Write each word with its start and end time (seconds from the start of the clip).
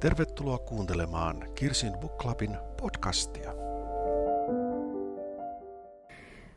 Tervetuloa 0.00 0.58
kuuntelemaan 0.58 1.36
Kirsin 1.54 1.92
Book 2.00 2.18
Clubin 2.18 2.56
podcastia. 2.80 3.52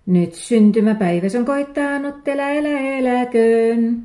Nyt 0.05 0.33
syntymäpäiväs 0.33 1.35
on 1.35 1.45
koittanut, 1.45 2.27
elä, 2.27 2.49
elä, 2.49 2.79
eläköön. 2.79 4.01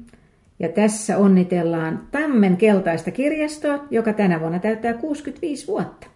Ja 0.58 0.68
tässä 0.68 1.18
onnitellaan 1.18 2.08
Tammen 2.10 2.56
keltaista 2.56 3.10
kirjastoa, 3.10 3.84
joka 3.90 4.12
tänä 4.12 4.40
vuonna 4.40 4.58
täyttää 4.58 4.94
65 4.94 5.66
vuotta. 5.66 6.06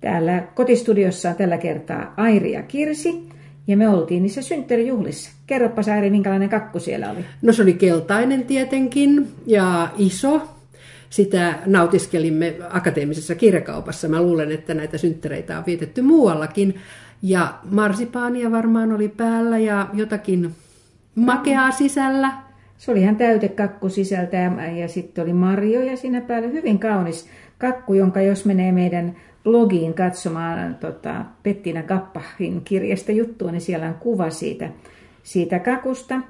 Täällä 0.00 0.42
kotistudiossa 0.54 1.30
on 1.30 1.36
tällä 1.36 1.58
kertaa 1.58 2.14
Airi 2.16 2.52
ja 2.52 2.62
Kirsi, 2.62 3.28
ja 3.66 3.76
me 3.76 3.88
oltiin 3.88 4.22
niissä 4.22 4.42
synttärijuhlissa. 4.42 5.30
Kerropa 5.46 5.82
Airi, 5.94 6.10
minkälainen 6.10 6.48
kakku 6.48 6.80
siellä 6.80 7.10
oli? 7.10 7.24
No 7.42 7.52
se 7.52 7.62
oli 7.62 7.74
keltainen 7.74 8.44
tietenkin 8.44 9.28
ja 9.46 9.88
iso. 9.98 10.42
Sitä 11.12 11.54
nautiskelimme 11.66 12.56
akateemisessa 12.70 13.34
kirjakaupassa. 13.34 14.08
Mä 14.08 14.22
luulen, 14.22 14.52
että 14.52 14.74
näitä 14.74 14.98
synttereitä 14.98 15.58
on 15.58 15.66
vietetty 15.66 16.02
muuallakin. 16.02 16.74
Ja 17.22 17.54
marsipaania 17.70 18.50
varmaan 18.50 18.92
oli 18.92 19.08
päällä 19.08 19.58
ja 19.58 19.88
jotakin 19.92 20.54
makeaa 21.14 21.70
sisällä. 21.70 22.32
Se 22.78 22.90
oli 22.90 23.00
ihan 23.00 23.16
täytekakku 23.16 23.88
sisältä 23.88 24.36
ja, 24.36 24.70
ja 24.76 24.88
sitten 24.88 25.24
oli 25.24 25.32
marjoja 25.32 25.96
siinä 25.96 26.20
päällä. 26.20 26.48
Hyvin 26.48 26.78
kaunis 26.78 27.28
kakku, 27.58 27.94
jonka 27.94 28.20
jos 28.20 28.44
menee 28.44 28.72
meidän 28.72 29.16
blogiin 29.44 29.94
katsomaan 29.94 30.74
tota, 30.74 31.24
Pettina 31.42 31.82
Kappahin 31.82 32.60
kirjasta 32.64 33.12
juttua, 33.12 33.52
niin 33.52 33.60
siellä 33.60 33.88
on 33.88 33.94
kuva 33.94 34.30
siitä, 34.30 34.68
siitä 35.22 35.58
kakusta. 35.58 36.20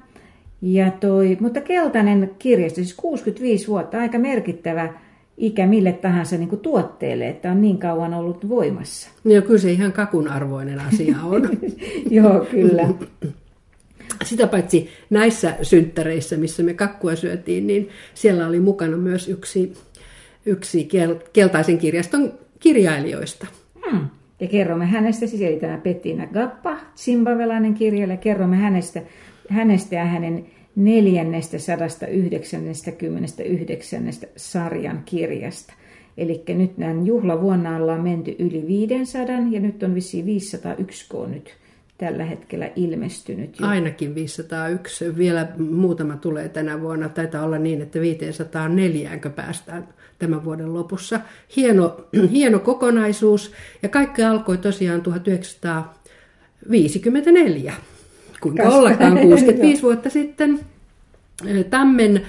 Ja 0.65 0.91
toi, 0.91 1.37
mutta 1.39 1.61
keltainen 1.61 2.31
kirjasto, 2.39 2.75
siis 2.75 2.93
65 2.93 3.67
vuotta, 3.67 3.99
aika 3.99 4.19
merkittävä 4.19 4.93
ikä 5.37 5.67
mille 5.67 5.93
tahansa 5.93 6.37
niin 6.37 6.49
kuin 6.49 6.61
tuotteelle, 6.61 7.27
että 7.27 7.51
on 7.51 7.61
niin 7.61 7.77
kauan 7.77 8.13
ollut 8.13 8.49
voimassa. 8.49 9.09
Joo, 9.25 9.41
kyllä 9.41 9.59
se 9.59 9.71
ihan 9.71 9.93
kakun 9.93 10.27
arvoinen 10.27 10.79
asia 10.79 11.15
on. 11.23 11.49
Joo, 12.09 12.45
kyllä. 12.51 12.89
Sitä 14.23 14.47
paitsi 14.47 14.89
näissä 15.09 15.55
synttäreissä, 15.61 16.37
missä 16.37 16.63
me 16.63 16.73
kakkua 16.73 17.15
syötiin, 17.15 17.67
niin 17.67 17.89
siellä 18.13 18.47
oli 18.47 18.59
mukana 18.59 18.97
myös 18.97 19.29
yksi, 19.29 19.73
yksi 20.45 20.87
keltaisen 21.33 21.77
kirjaston 21.77 22.33
kirjailijoista. 22.59 23.47
Hmm. 23.89 23.99
Ja 24.39 24.47
kerromme 24.47 24.85
hänestä, 24.85 25.27
siis 25.27 25.41
eli 25.41 25.59
tämä 25.59 25.77
Pettina 25.77 26.27
Gappa, 26.27 26.77
zimbabwelainen 26.97 27.73
kirjailija, 27.73 28.17
kerromme 28.17 28.55
hänestä, 28.55 29.01
hänestä 29.49 29.95
ja 29.95 30.05
hänen 30.05 30.45
neljännestä 30.75 31.59
199 31.59 34.03
sarjan 34.35 35.03
kirjasta. 35.05 35.73
Eli 36.17 36.43
nyt 36.47 36.77
näin 36.77 37.05
juhlavuonna 37.05 37.75
ollaan 37.75 38.03
menty 38.03 38.35
yli 38.39 38.67
500 38.67 39.25
ja 39.49 39.59
nyt 39.59 39.83
on 39.83 39.95
vissiin 39.95 40.25
501 40.25 41.07
nyt 41.27 41.55
tällä 41.97 42.25
hetkellä 42.25 42.69
ilmestynyt. 42.75 43.59
Jo. 43.59 43.67
Ainakin 43.67 44.15
501. 44.15 45.17
Vielä 45.17 45.47
muutama 45.57 46.17
tulee 46.17 46.49
tänä 46.49 46.81
vuonna. 46.81 47.09
Taitaa 47.09 47.45
olla 47.45 47.57
niin, 47.57 47.81
että 47.81 48.01
504 48.01 49.19
päästään 49.35 49.87
tämän 50.19 50.45
vuoden 50.45 50.73
lopussa. 50.73 51.19
Hieno, 51.55 52.07
hieno 52.31 52.59
kokonaisuus 52.59 53.51
ja 53.83 53.89
kaikki 53.89 54.23
alkoi 54.23 54.57
tosiaan 54.57 55.01
1954. 55.01 57.73
Kuinka 58.43 58.63
ollakaan 58.63 59.17
65 59.17 59.81
vuotta 59.81 60.09
sitten. 60.09 60.59
Tammen, 61.69 62.21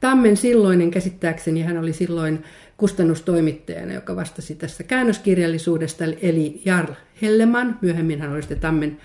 Tammen 0.00 0.36
silloinen 0.36 0.90
käsittääkseni, 0.90 1.62
hän 1.62 1.78
oli 1.78 1.92
silloin 1.92 2.44
kustannustoimittajana, 2.76 3.92
joka 3.92 4.16
vastasi 4.16 4.54
tästä 4.54 4.82
käännöskirjallisuudesta, 4.82 6.04
eli 6.22 6.62
Jarl 6.64 6.92
Helleman. 7.22 7.78
Myöhemmin 7.82 8.20
hän 8.20 8.32
oli 8.32 8.42
sitten 8.42 8.60
Tammen 8.60 8.98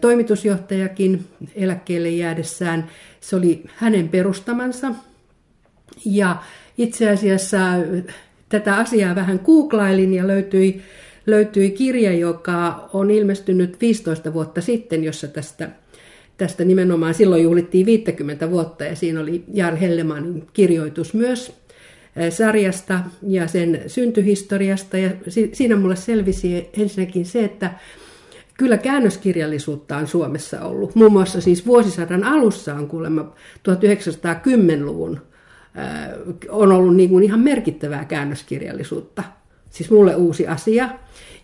toimitusjohtajakin 0.00 1.24
eläkkeelle 1.54 2.10
jäädessään. 2.10 2.88
Se 3.20 3.36
oli 3.36 3.64
hänen 3.76 4.08
perustamansa. 4.08 4.92
Ja 6.04 6.36
itse 6.78 7.10
asiassa 7.10 7.58
tätä 8.48 8.76
asiaa 8.76 9.14
vähän 9.14 9.40
googlailin 9.44 10.14
ja 10.14 10.26
löytyi, 10.26 10.82
löytyi 11.26 11.70
kirja, 11.70 12.12
joka 12.12 12.88
on 12.92 13.10
ilmestynyt 13.10 13.80
15 13.80 14.34
vuotta 14.34 14.60
sitten, 14.60 15.04
jossa 15.04 15.28
tästä, 15.28 15.68
tästä 16.42 16.64
nimenomaan 16.64 17.14
silloin 17.14 17.42
juhlittiin 17.42 17.86
50 17.86 18.50
vuotta 18.50 18.84
ja 18.84 18.96
siinä 18.96 19.20
oli 19.20 19.44
Jar 19.54 19.76
Hellemanin 19.76 20.46
kirjoitus 20.52 21.14
myös 21.14 21.52
sarjasta 22.30 23.00
ja 23.22 23.46
sen 23.48 23.82
syntyhistoriasta. 23.86 24.98
Ja 24.98 25.10
siinä 25.52 25.76
mulle 25.76 25.96
selvisi 25.96 26.70
ensinnäkin 26.78 27.24
se, 27.24 27.44
että 27.44 27.70
kyllä 28.58 28.78
käännöskirjallisuutta 28.78 29.96
on 29.96 30.06
Suomessa 30.06 30.60
ollut. 30.60 30.94
Muun 30.94 31.12
muassa 31.12 31.40
siis 31.40 31.66
vuosisadan 31.66 32.24
alussa 32.24 32.74
on 32.74 32.88
kuulemma 32.88 33.34
1910-luvun 33.68 35.20
on 36.48 36.72
ollut 36.72 36.96
niin 36.96 37.10
kuin 37.10 37.24
ihan 37.24 37.40
merkittävää 37.40 38.04
käännöskirjallisuutta. 38.04 39.22
Siis 39.70 39.90
mulle 39.90 40.14
uusi 40.14 40.46
asia. 40.46 40.88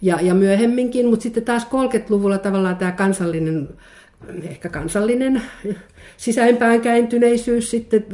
Ja, 0.03 0.19
ja 0.20 0.34
myöhemminkin, 0.34 1.06
mutta 1.06 1.22
sitten 1.22 1.44
taas 1.44 1.65
30-luvulla 1.65 2.38
tavallaan 2.38 2.76
tämä 2.76 2.92
kansallinen, 2.92 3.69
ehkä 4.43 4.69
kansallinen 4.69 5.43
sisäinpään 6.17 6.81
kääntyneisyys 6.81 7.71
sitten 7.71 8.05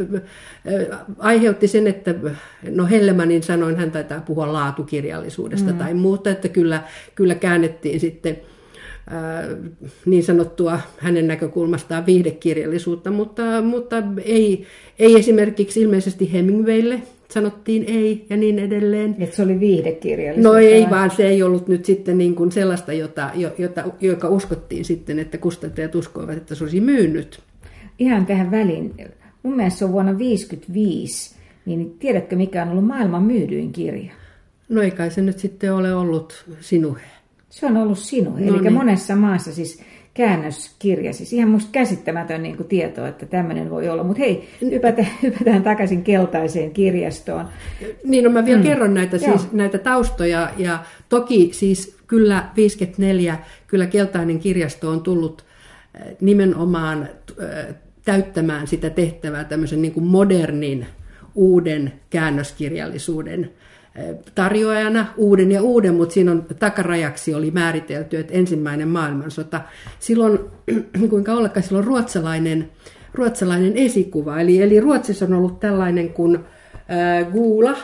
aiheutti 1.18 1.68
sen, 1.68 1.86
että 1.86 2.14
no 2.70 2.86
Hellemanin 2.86 3.42
sanoin, 3.42 3.76
hän 3.76 3.90
taitaa 3.90 4.20
puhua 4.20 4.52
laatukirjallisuudesta 4.52 5.72
mm. 5.72 5.78
tai 5.78 5.94
muuta, 5.94 6.30
että 6.30 6.48
kyllä, 6.48 6.82
kyllä 7.14 7.34
käännettiin 7.34 8.00
sitten 8.00 8.36
niin 10.06 10.22
sanottua 10.22 10.80
hänen 10.98 11.26
näkökulmastaan 11.26 12.06
viihdekirjallisuutta, 12.06 13.10
mutta, 13.10 13.62
mutta 13.62 14.02
ei, 14.24 14.66
ei 14.98 15.18
esimerkiksi 15.18 15.80
ilmeisesti 15.80 16.32
Hemingwaylle 16.32 17.02
sanottiin 17.34 17.84
ei 17.86 18.26
ja 18.30 18.36
niin 18.36 18.58
edelleen. 18.58 19.16
Et 19.18 19.32
se 19.32 19.42
oli 19.42 19.60
viihdekirjallisuutta? 19.60 20.48
No 20.48 20.58
ei, 20.58 20.86
vaan 20.90 21.10
se 21.10 21.28
ei 21.28 21.42
ollut 21.42 21.68
nyt 21.68 21.84
sitten 21.84 22.18
niin 22.18 22.34
kuin 22.34 22.52
sellaista, 22.52 22.92
jota, 22.92 23.30
jota, 23.58 23.84
joka 24.00 24.28
uskottiin 24.28 24.84
sitten, 24.84 25.18
että 25.18 25.38
kustantajat 25.38 25.94
uskoivat, 25.94 26.36
että 26.36 26.54
se 26.54 26.64
olisi 26.64 26.80
myynyt. 26.80 27.40
Ihan 27.98 28.26
tähän 28.26 28.50
väliin. 28.50 28.94
Mun 29.42 29.56
mielestä 29.56 29.78
se 29.78 29.84
on 29.84 29.92
vuonna 29.92 30.12
1955, 30.12 31.34
niin 31.66 31.90
tiedätkö 31.98 32.36
mikä 32.36 32.62
on 32.62 32.68
ollut 32.68 32.86
maailman 32.86 33.22
myydyin 33.22 33.72
kirja? 33.72 34.12
No 34.68 34.82
ei 34.82 34.90
kai 34.90 35.10
se 35.10 35.22
nyt 35.22 35.38
sitten 35.38 35.74
ole 35.74 35.94
ollut 35.94 36.44
sinuhe. 36.60 37.00
Se 37.50 37.66
on 37.66 37.76
ollut 37.76 37.98
sinun. 37.98 38.40
No 38.40 38.46
Eli 38.46 38.60
niin. 38.60 38.72
monessa 38.72 39.16
maassa 39.16 39.52
siis 39.52 39.82
käännöskirja, 40.14 41.12
siis 41.12 41.32
ihan 41.32 41.48
musta 41.48 41.68
käsittämätön 41.72 42.42
niin 42.42 42.56
kuin 42.56 42.68
tieto, 42.68 43.06
että 43.06 43.26
tämmöinen 43.26 43.70
voi 43.70 43.88
olla. 43.88 44.04
Mutta 44.04 44.22
hei, 44.22 44.48
hypätään, 44.60 45.08
hypätään 45.22 45.62
takaisin 45.62 46.04
keltaiseen 46.04 46.70
kirjastoon. 46.70 47.48
Niin, 48.04 48.24
no 48.24 48.30
mä 48.30 48.44
vielä 48.44 48.58
mm. 48.60 48.64
kerron 48.64 48.94
näitä, 48.94 49.18
siis, 49.18 49.52
näitä 49.52 49.78
taustoja. 49.78 50.50
Ja 50.56 50.84
toki 51.08 51.50
siis 51.52 51.96
kyllä 52.06 52.48
54, 52.56 53.38
kyllä 53.66 53.86
keltainen 53.86 54.38
kirjasto 54.38 54.90
on 54.90 55.02
tullut 55.02 55.44
eh, 55.94 56.16
nimenomaan 56.20 57.08
eh, 57.40 57.74
täyttämään 58.04 58.66
sitä 58.66 58.90
tehtävää 58.90 59.44
tämmöisen 59.44 59.82
niin 59.82 59.92
kuin 59.92 60.06
modernin 60.06 60.86
uuden 61.34 61.92
käännöskirjallisuuden 62.10 63.50
tarjoajana 64.34 65.06
uuden 65.16 65.52
ja 65.52 65.62
uuden, 65.62 65.94
mutta 65.94 66.14
siinä 66.14 66.30
on 66.30 66.46
takarajaksi 66.58 67.34
oli 67.34 67.50
määritelty, 67.50 68.16
että 68.16 68.32
ensimmäinen 68.32 68.88
maailmansota. 68.88 69.60
Silloin, 69.98 70.38
kuinka 71.10 71.32
ollakaan, 71.32 71.62
silloin 71.62 71.86
ruotsalainen, 71.86 72.70
ruotsalainen 73.14 73.76
esikuva. 73.76 74.40
Eli, 74.40 74.62
eli 74.62 74.80
Ruotsissa 74.80 75.24
on 75.24 75.32
ollut 75.32 75.60
tällainen 75.60 76.10
kuin 76.10 76.36
äh, 76.36 77.32
Gula, 77.32 77.76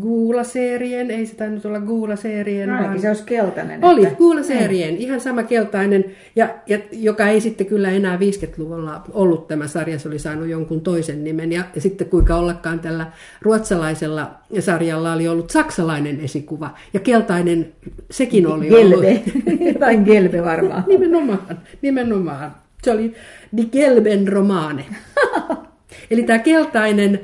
Guula-seerien, 0.00 1.10
ei 1.10 1.26
se 1.26 1.34
tainnut 1.34 1.64
olla 1.64 1.80
Guula-seerien. 1.80 2.68
No, 2.68 2.74
vaan... 2.74 3.00
se 3.00 3.08
olisi 3.08 3.24
keltainen. 3.24 3.84
Oli, 3.84 4.04
että... 4.04 4.16
Guula-seerien, 4.16 4.96
ihan 4.96 5.20
sama 5.20 5.42
keltainen, 5.42 6.04
ja, 6.36 6.48
ja, 6.66 6.78
joka 6.92 7.28
ei 7.28 7.40
sitten 7.40 7.66
kyllä 7.66 7.90
enää 7.90 8.16
50-luvulla 8.16 9.02
ollut 9.12 9.48
tämä 9.48 9.66
sarja, 9.66 9.98
se 9.98 10.08
oli 10.08 10.18
saanut 10.18 10.48
jonkun 10.48 10.80
toisen 10.80 11.24
nimen. 11.24 11.52
Ja, 11.52 11.62
ja 11.74 11.80
sitten 11.80 12.08
kuinka 12.08 12.36
ollakaan 12.36 12.80
tällä 12.80 13.06
ruotsalaisella 13.42 14.30
sarjalla 14.60 15.12
oli 15.12 15.28
ollut 15.28 15.50
saksalainen 15.50 16.20
esikuva, 16.20 16.70
ja 16.94 17.00
keltainen 17.00 17.72
sekin 18.10 18.46
oli 18.46 18.68
Gelbe. 18.68 18.94
ollut. 18.94 19.04
Jotain 19.72 20.02
Gelbe 20.02 20.44
varmaan. 20.44 20.84
nimenomaan, 20.92 21.58
nimenomaan. 21.82 22.54
Se 22.82 22.90
oli 22.90 23.14
Die 23.56 23.64
Gelben 23.64 24.28
Romane. 24.28 24.84
Eli 26.10 26.22
tämä 26.22 26.38
keltainen 26.38 27.20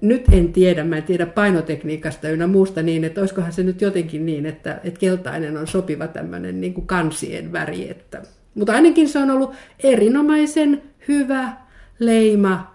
nyt 0.00 0.24
en 0.32 0.52
tiedä, 0.52 0.84
mä 0.84 0.96
en 0.96 1.02
tiedä 1.02 1.26
painotekniikasta 1.26 2.28
ynnä 2.28 2.46
muusta 2.46 2.82
niin, 2.82 3.04
että 3.04 3.20
olisikohan 3.20 3.52
se 3.52 3.62
nyt 3.62 3.80
jotenkin 3.80 4.26
niin, 4.26 4.46
että, 4.46 4.80
että 4.84 5.00
keltainen 5.00 5.56
on 5.56 5.66
sopiva 5.66 6.06
tämmöinen 6.06 6.60
niin 6.60 6.74
kuin 6.74 6.86
kansien 6.86 7.52
väri. 7.52 7.90
Että, 7.90 8.22
mutta 8.54 8.72
ainakin 8.72 9.08
se 9.08 9.18
on 9.18 9.30
ollut 9.30 9.54
erinomaisen 9.84 10.82
hyvä 11.08 11.52
leima, 11.98 12.74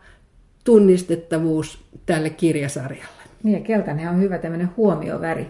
tunnistettavuus 0.63 1.85
tälle 2.05 2.29
kirjasarjalle. 2.29 3.23
Niin 3.43 3.53
ja 3.53 3.61
keltainen 3.61 4.09
on 4.09 4.21
hyvä 4.21 4.37
tämmöinen 4.37 4.69
huomioväri. 4.77 5.47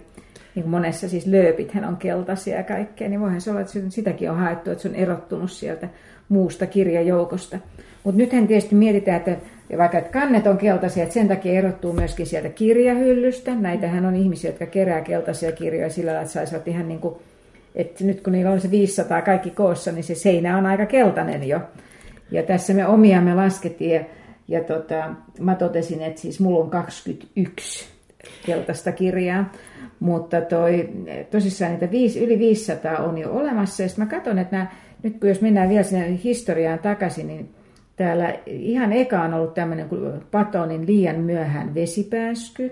Niin 0.56 0.64
kuin 0.64 0.72
monessa 0.72 1.10
siis 1.10 1.26
lööpithän 1.26 1.86
on 1.86 1.98
keltaisia 1.98 2.58
ja 2.58 2.64
kaikkea, 2.64 3.10
niin 3.10 3.20
voihan 3.20 3.42
se 3.42 3.50
olla, 3.50 3.62
että 3.62 3.74
sitäkin 3.90 4.32
on 4.32 4.38
haettu, 4.38 4.72
että 4.72 4.82
se 4.82 4.90
on 4.90 4.96
erottunut 4.96 5.52
sieltä 5.52 5.90
muusta 6.30 6.66
kirjajoukosta. 6.66 7.60
Mutta 8.04 8.18
nythän 8.18 8.48
tietysti 8.48 8.76
mietitään, 8.76 9.18
että 9.18 9.38
vaikka 9.78 9.98
että 9.98 10.20
kannet 10.20 10.48
on 10.48 10.58
keltaisia, 10.58 11.04
että 11.04 11.14
sen 11.14 11.28
takia 11.28 11.54
erottuu 11.54 11.94
myöskin 11.94 12.26
sieltä 12.26 12.50
kirjahyllystä. 12.50 13.56
Näitähän 13.56 14.06
on 14.06 14.16
ihmisiä, 14.16 14.50
jotka 14.50 14.66
kerää 14.66 15.02
keltaisia 15.02 15.52
kirjoja 15.52 15.90
sillä 15.90 16.10
lailla, 16.10 16.22
että 16.22 16.34
saisivat 16.34 16.68
ihan 16.68 16.88
niin 16.88 17.00
kuin, 17.00 17.16
että 17.76 18.04
nyt 18.04 18.22
kun 18.22 18.34
niillä 18.34 18.52
on 18.52 18.62
se 18.62 18.72
500 18.72 19.22
kaikki 19.22 19.50
koossa, 19.50 19.92
niin 19.92 20.04
se 20.04 20.16
seinä 20.16 20.58
on 20.58 20.66
aika 20.66 20.86
keltainen 20.86 21.48
jo. 21.48 21.60
Ja 22.32 22.44
tässä 22.44 22.74
me 22.74 22.88
omia 22.88 23.22
me 23.22 23.36
laskettiin 23.36 23.92
ja, 23.92 24.04
ja 24.48 24.64
tota, 24.64 25.10
mä 25.40 25.56
totesin, 25.56 26.02
että 26.02 26.22
siis 26.22 26.40
mulla 26.40 26.64
on 26.64 26.70
21 26.70 27.88
keltaista 28.46 28.92
kirjaa. 28.92 29.52
Mutta 30.00 30.42
toi, 30.42 30.90
tosissaan 31.32 31.72
niitä 31.72 31.92
viisi, 31.92 32.24
yli 32.26 32.40
500 32.40 32.98
on 32.98 33.18
jo 33.18 33.32
olemassa. 33.32 33.84
Ja 33.84 33.90
mä 33.98 34.06
katson, 34.06 34.40
että 34.40 34.56
nämä, 34.56 34.72
nyt 35.04 35.20
kun 35.20 35.30
jos 35.30 35.42
mennään 35.42 35.70
vielä 35.70 35.84
sinne 35.84 36.20
historiaan 36.24 36.80
takaisin, 36.80 37.28
niin 37.28 37.50
täällä 37.98 38.36
ihan 38.46 38.94
eka 38.94 39.22
on 39.22 39.34
ollut 39.34 39.54
tämmöinen 39.54 39.90
kuin 39.90 40.14
Patonin 40.32 40.88
liian 40.88 41.20
myöhään 41.20 41.76
vesipääsky. 41.76 42.72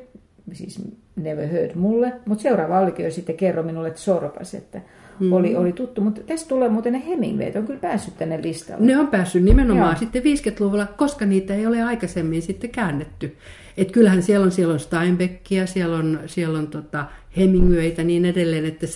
Siis 0.53 0.81
never 1.15 1.47
heard 1.47 1.75
mulle. 1.75 2.13
Mutta 2.25 2.41
seuraava 2.41 2.79
olikin 2.79 3.05
jo 3.05 3.11
sitten 3.11 3.37
kerro 3.37 3.63
minulle, 3.63 3.87
että 3.87 3.99
sorpas, 3.99 4.53
että 4.53 4.81
mm. 5.19 5.33
oli, 5.33 5.55
oli 5.55 5.73
tuttu. 5.73 6.01
Mutta 6.01 6.21
tässä 6.21 6.47
tulee 6.47 6.69
muuten 6.69 6.93
ne 6.93 7.03
Hemingway, 7.07 7.51
on 7.55 7.65
kyllä 7.65 7.79
päässyt 7.79 8.17
tänne 8.17 8.41
listalle. 8.41 8.85
Ne 8.85 8.97
on 8.97 9.07
päässyt 9.07 9.43
nimenomaan 9.43 9.91
Joo. 9.91 9.99
sitten 9.99 10.23
50-luvulla, 10.23 10.85
koska 10.85 11.25
niitä 11.25 11.55
ei 11.55 11.67
ole 11.67 11.83
aikaisemmin 11.83 12.41
sitten 12.41 12.69
käännetty. 12.69 13.35
Et 13.77 13.91
kyllähän 13.91 14.23
siellä 14.23 14.45
on, 14.45 14.51
siellä 14.51 14.73
on 14.73 14.79
Steinbeckia, 14.79 15.67
siellä 15.67 15.97
on, 15.97 16.19
siellä 16.25 16.59
on 16.59 16.67
tota 16.67 17.05
Hemingwaytä 17.37 18.03
niin 18.03 18.25
edelleen, 18.25 18.65
että 18.65 18.87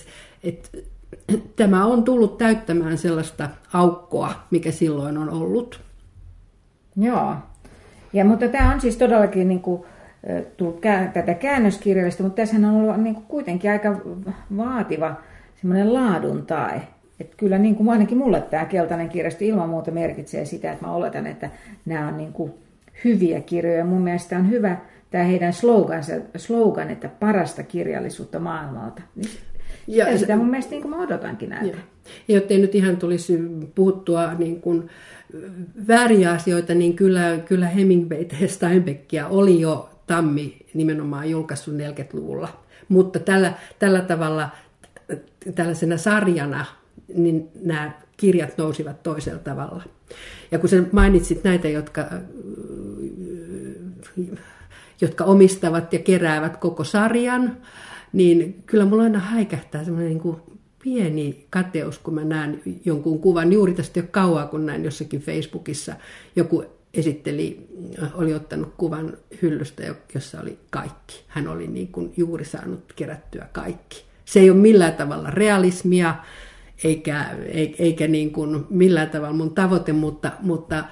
et, 0.44 0.86
tämä 1.56 1.86
on 1.86 2.04
tullut 2.04 2.38
täyttämään 2.38 2.98
sellaista 2.98 3.48
aukkoa, 3.72 4.34
mikä 4.50 4.70
silloin 4.70 5.18
on 5.18 5.30
ollut. 5.30 5.80
Joo. 6.96 7.34
Ja, 8.12 8.24
mutta 8.24 8.48
tämä 8.48 8.74
on 8.74 8.80
siis 8.80 8.96
todellakin 8.96 9.48
niin 9.48 9.60
kuin, 9.60 9.82
tullut 10.56 10.80
tätä 11.14 11.34
käännöskirjallista, 11.34 12.22
mutta 12.22 12.36
tässä 12.36 12.56
on 12.56 12.64
ollut 12.64 13.02
niin 13.02 13.14
kuin 13.14 13.26
kuitenkin 13.28 13.70
aika 13.70 14.00
vaativa 14.56 15.14
semmoinen 15.60 15.94
laadun 15.94 16.46
tae. 16.46 16.82
Että 17.20 17.36
kyllä 17.36 17.58
niin 17.58 17.74
kuin 17.74 17.88
ainakin 17.88 18.18
mulle 18.18 18.40
tämä 18.40 18.64
keltainen 18.64 19.08
kirjasto 19.08 19.44
ilman 19.44 19.68
muuta 19.68 19.90
merkitsee 19.90 20.44
sitä, 20.44 20.72
että 20.72 20.86
mä 20.86 20.92
oletan, 20.92 21.26
että 21.26 21.50
nämä 21.86 22.08
on 22.08 22.16
niin 22.16 22.32
kuin 22.32 22.52
hyviä 23.04 23.40
kirjoja. 23.40 23.84
Mun 23.84 24.02
mielestä 24.02 24.36
on 24.36 24.50
hyvä 24.50 24.76
tämä 25.10 25.24
heidän 25.24 25.52
slogansa, 25.52 26.12
slogan, 26.36 26.90
että 26.90 27.08
parasta 27.08 27.62
kirjallisuutta 27.62 28.38
maailmalta. 28.38 29.02
Niin 29.16 29.30
ja 29.86 30.18
sitä 30.18 30.36
mun 30.36 30.50
mielestä 30.50 30.70
niin 30.70 30.82
kuin 30.82 30.90
mä 30.90 31.02
odotankin 31.02 31.48
näitä. 31.48 31.76
Ja, 32.28 32.34
jottei 32.34 32.58
nyt 32.58 32.74
ihan 32.74 32.96
tulisi 32.96 33.38
puhuttua 33.74 34.34
niin 34.34 34.60
kuin 34.60 34.88
vääriä 34.88 34.88
asioita, 36.32 36.74
niin 36.74 36.96
kyllä, 36.96 37.38
kyllä 37.48 37.66
Hemingway 37.66 38.26
ja 38.40 38.48
Steinbeckia 38.56 39.28
oli 39.28 39.60
jo 39.60 39.90
Tammi 40.06 40.66
nimenomaan 40.74 41.30
julkaissut 41.30 41.74
40-luvulla. 41.74 42.48
Mutta 42.88 43.18
tällä, 43.18 43.52
tällä 43.78 44.00
tavalla, 44.00 44.48
tällaisena 45.54 45.96
sarjana, 45.96 46.64
niin 47.14 47.48
nämä 47.62 47.92
kirjat 48.16 48.58
nousivat 48.58 49.02
toisella 49.02 49.38
tavalla. 49.38 49.82
Ja 50.50 50.58
kun 50.58 50.68
sä 50.68 50.82
mainitsit 50.92 51.44
näitä, 51.44 51.68
jotka, 51.68 52.04
jotka 55.00 55.24
omistavat 55.24 55.92
ja 55.92 55.98
keräävät 55.98 56.56
koko 56.56 56.84
sarjan, 56.84 57.56
niin 58.12 58.62
kyllä 58.66 58.84
mulla 58.84 59.02
aina 59.02 59.18
häikähtää 59.18 59.84
semmoinen 59.84 60.10
niin 60.10 60.42
pieni 60.82 61.46
kateus, 61.50 61.98
kun 61.98 62.14
mä 62.14 62.24
näen 62.24 62.62
jonkun 62.84 63.18
kuvan. 63.20 63.52
Juuri 63.52 63.74
tästä 63.74 63.98
jo 63.98 64.04
kauan, 64.10 64.48
kun 64.48 64.66
näin 64.66 64.84
jossakin 64.84 65.20
Facebookissa 65.20 65.94
joku 66.36 66.64
esitteli, 66.94 67.66
oli 68.14 68.34
ottanut 68.34 68.74
kuvan 68.76 69.16
hyllystä, 69.42 69.82
jossa 70.14 70.40
oli 70.40 70.58
kaikki. 70.70 71.22
Hän 71.26 71.48
oli 71.48 71.66
niin 71.66 71.88
kuin 71.88 72.12
juuri 72.16 72.44
saanut 72.44 72.92
kerättyä 72.96 73.48
kaikki. 73.52 74.04
Se 74.24 74.40
ei 74.40 74.50
ole 74.50 74.58
millään 74.58 74.94
tavalla 74.94 75.30
realismia, 75.30 76.14
eikä, 76.84 77.26
eikä 77.78 78.08
niin 78.08 78.32
kuin 78.32 78.64
millään 78.70 79.10
tavalla 79.10 79.36
mun 79.36 79.54
tavoite, 79.54 79.92
mutta, 79.92 80.32
mutta 80.40 80.84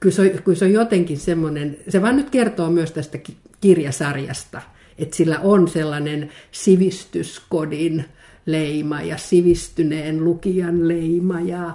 kyllä, 0.00 0.14
se 0.14 0.22
on, 0.22 0.30
kyllä 0.44 0.58
se 0.58 0.64
on 0.64 0.72
jotenkin 0.72 1.18
semmoinen, 1.18 1.76
se 1.88 2.02
vaan 2.02 2.16
nyt 2.16 2.30
kertoo 2.30 2.70
myös 2.70 2.92
tästä 2.92 3.18
kirjasarjasta, 3.60 4.62
että 4.98 5.16
sillä 5.16 5.40
on 5.40 5.68
sellainen 5.68 6.30
sivistyskodin 6.52 8.04
leima 8.50 9.02
ja 9.02 9.16
sivistyneen 9.16 10.24
lukijan 10.24 10.88
leima 10.88 11.40
ja 11.40 11.72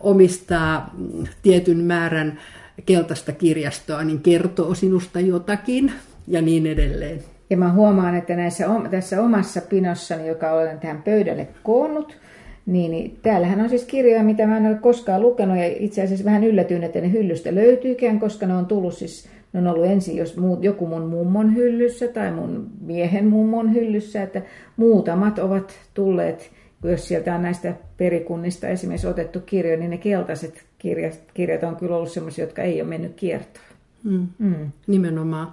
omistaa 0.00 0.94
tietyn 1.42 1.84
määrän 1.84 2.38
keltaista 2.86 3.32
kirjastoa, 3.32 4.04
niin 4.04 4.20
kertoo 4.20 4.74
sinusta 4.74 5.20
jotakin 5.20 5.92
ja 6.28 6.42
niin 6.42 6.66
edelleen. 6.66 7.20
Ja 7.50 7.56
mä 7.56 7.72
huomaan, 7.72 8.16
että 8.16 8.36
näissä, 8.36 8.66
tässä 8.90 9.22
omassa 9.22 9.60
pinossani, 9.60 10.28
joka 10.28 10.52
olen 10.52 10.80
tähän 10.80 11.02
pöydälle 11.02 11.48
koonnut, 11.62 12.16
niin, 12.66 12.90
niin 12.90 13.18
täällähän 13.22 13.60
on 13.60 13.68
siis 13.68 13.84
kirjoja, 13.84 14.22
mitä 14.22 14.46
mä 14.46 14.56
en 14.56 14.66
ole 14.66 14.74
koskaan 14.74 15.22
lukenut, 15.22 15.56
ja 15.56 15.66
itse 15.78 16.02
asiassa 16.02 16.24
vähän 16.24 16.44
yllätyin, 16.44 16.84
että 16.84 17.00
ne 17.00 17.12
hyllystä 17.12 17.54
löytyykään, 17.54 18.20
koska 18.20 18.46
ne 18.46 18.54
on 18.54 18.66
tullut 18.66 18.94
siis, 18.94 19.28
ne 19.56 19.68
on 19.68 19.74
ollut 19.74 19.90
ensin 19.90 20.16
jos 20.16 20.36
muut, 20.36 20.64
joku 20.64 20.86
mun 20.86 21.02
mummon 21.02 21.54
hyllyssä 21.54 22.08
tai 22.08 22.32
mun 22.32 22.70
miehen 22.80 23.26
mummon 23.26 23.74
hyllyssä, 23.74 24.22
että 24.22 24.42
muutamat 24.76 25.38
ovat 25.38 25.78
tulleet, 25.94 26.50
jos 26.84 27.08
sieltä 27.08 27.34
on 27.34 27.42
näistä 27.42 27.74
perikunnista 27.96 28.68
esimerkiksi 28.68 29.06
otettu 29.06 29.40
kirjoja, 29.40 29.78
niin 29.78 29.90
ne 29.90 29.98
keltaiset 29.98 30.64
kirjat, 30.78 31.20
kirjat 31.34 31.62
on 31.62 31.76
kyllä 31.76 31.96
ollut 31.96 32.12
sellaisia, 32.12 32.44
jotka 32.44 32.62
ei 32.62 32.80
ole 32.80 32.88
mennyt 32.88 33.14
kiertoon. 33.14 33.66
Mm. 34.04 34.26
Mm. 34.38 34.70
Nimenomaan. 34.86 35.52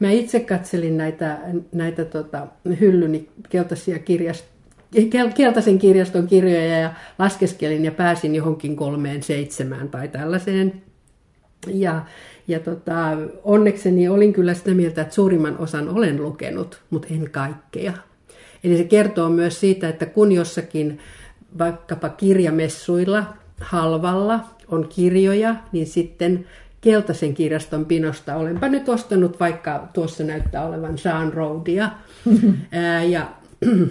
Mä 0.00 0.10
itse 0.10 0.40
katselin 0.40 0.96
näitä, 0.96 1.38
näitä 1.72 2.04
tota, 2.04 2.46
hyllyni 2.80 3.28
keltaisia 3.48 3.98
kirjastoja 3.98 4.58
keltaisen 5.36 5.78
kirjaston 5.78 6.26
kirjoja 6.26 6.78
ja 6.78 6.92
laskeskelin 7.18 7.84
ja 7.84 7.92
pääsin 7.92 8.34
johonkin 8.34 8.76
kolmeen 8.76 9.22
seitsemään 9.22 9.88
tai 9.88 10.08
tällaiseen. 10.08 10.82
Ja, 11.66 12.02
ja 12.48 12.60
tota, 12.60 13.16
onnekseni 13.44 14.08
olin 14.08 14.32
kyllä 14.32 14.54
sitä 14.54 14.74
mieltä, 14.74 15.02
että 15.02 15.14
suurimman 15.14 15.58
osan 15.58 15.88
olen 15.88 16.22
lukenut, 16.22 16.82
mutta 16.90 17.08
en 17.10 17.30
kaikkea. 17.30 17.92
Eli 18.64 18.76
se 18.76 18.84
kertoo 18.84 19.28
myös 19.28 19.60
siitä, 19.60 19.88
että 19.88 20.06
kun 20.06 20.32
jossakin 20.32 20.98
vaikkapa 21.58 22.08
kirjamessuilla 22.08 23.24
halvalla 23.60 24.40
on 24.68 24.88
kirjoja, 24.88 25.56
niin 25.72 25.86
sitten 25.86 26.46
keltaisen 26.80 27.34
kirjaston 27.34 27.86
pinosta 27.86 28.36
olenpa 28.36 28.68
nyt 28.68 28.88
ostanut, 28.88 29.40
vaikka 29.40 29.88
tuossa 29.92 30.24
näyttää 30.24 30.66
olevan 30.66 30.98
Sean 30.98 31.32
Roadia. 31.32 31.90
ja 33.10 33.26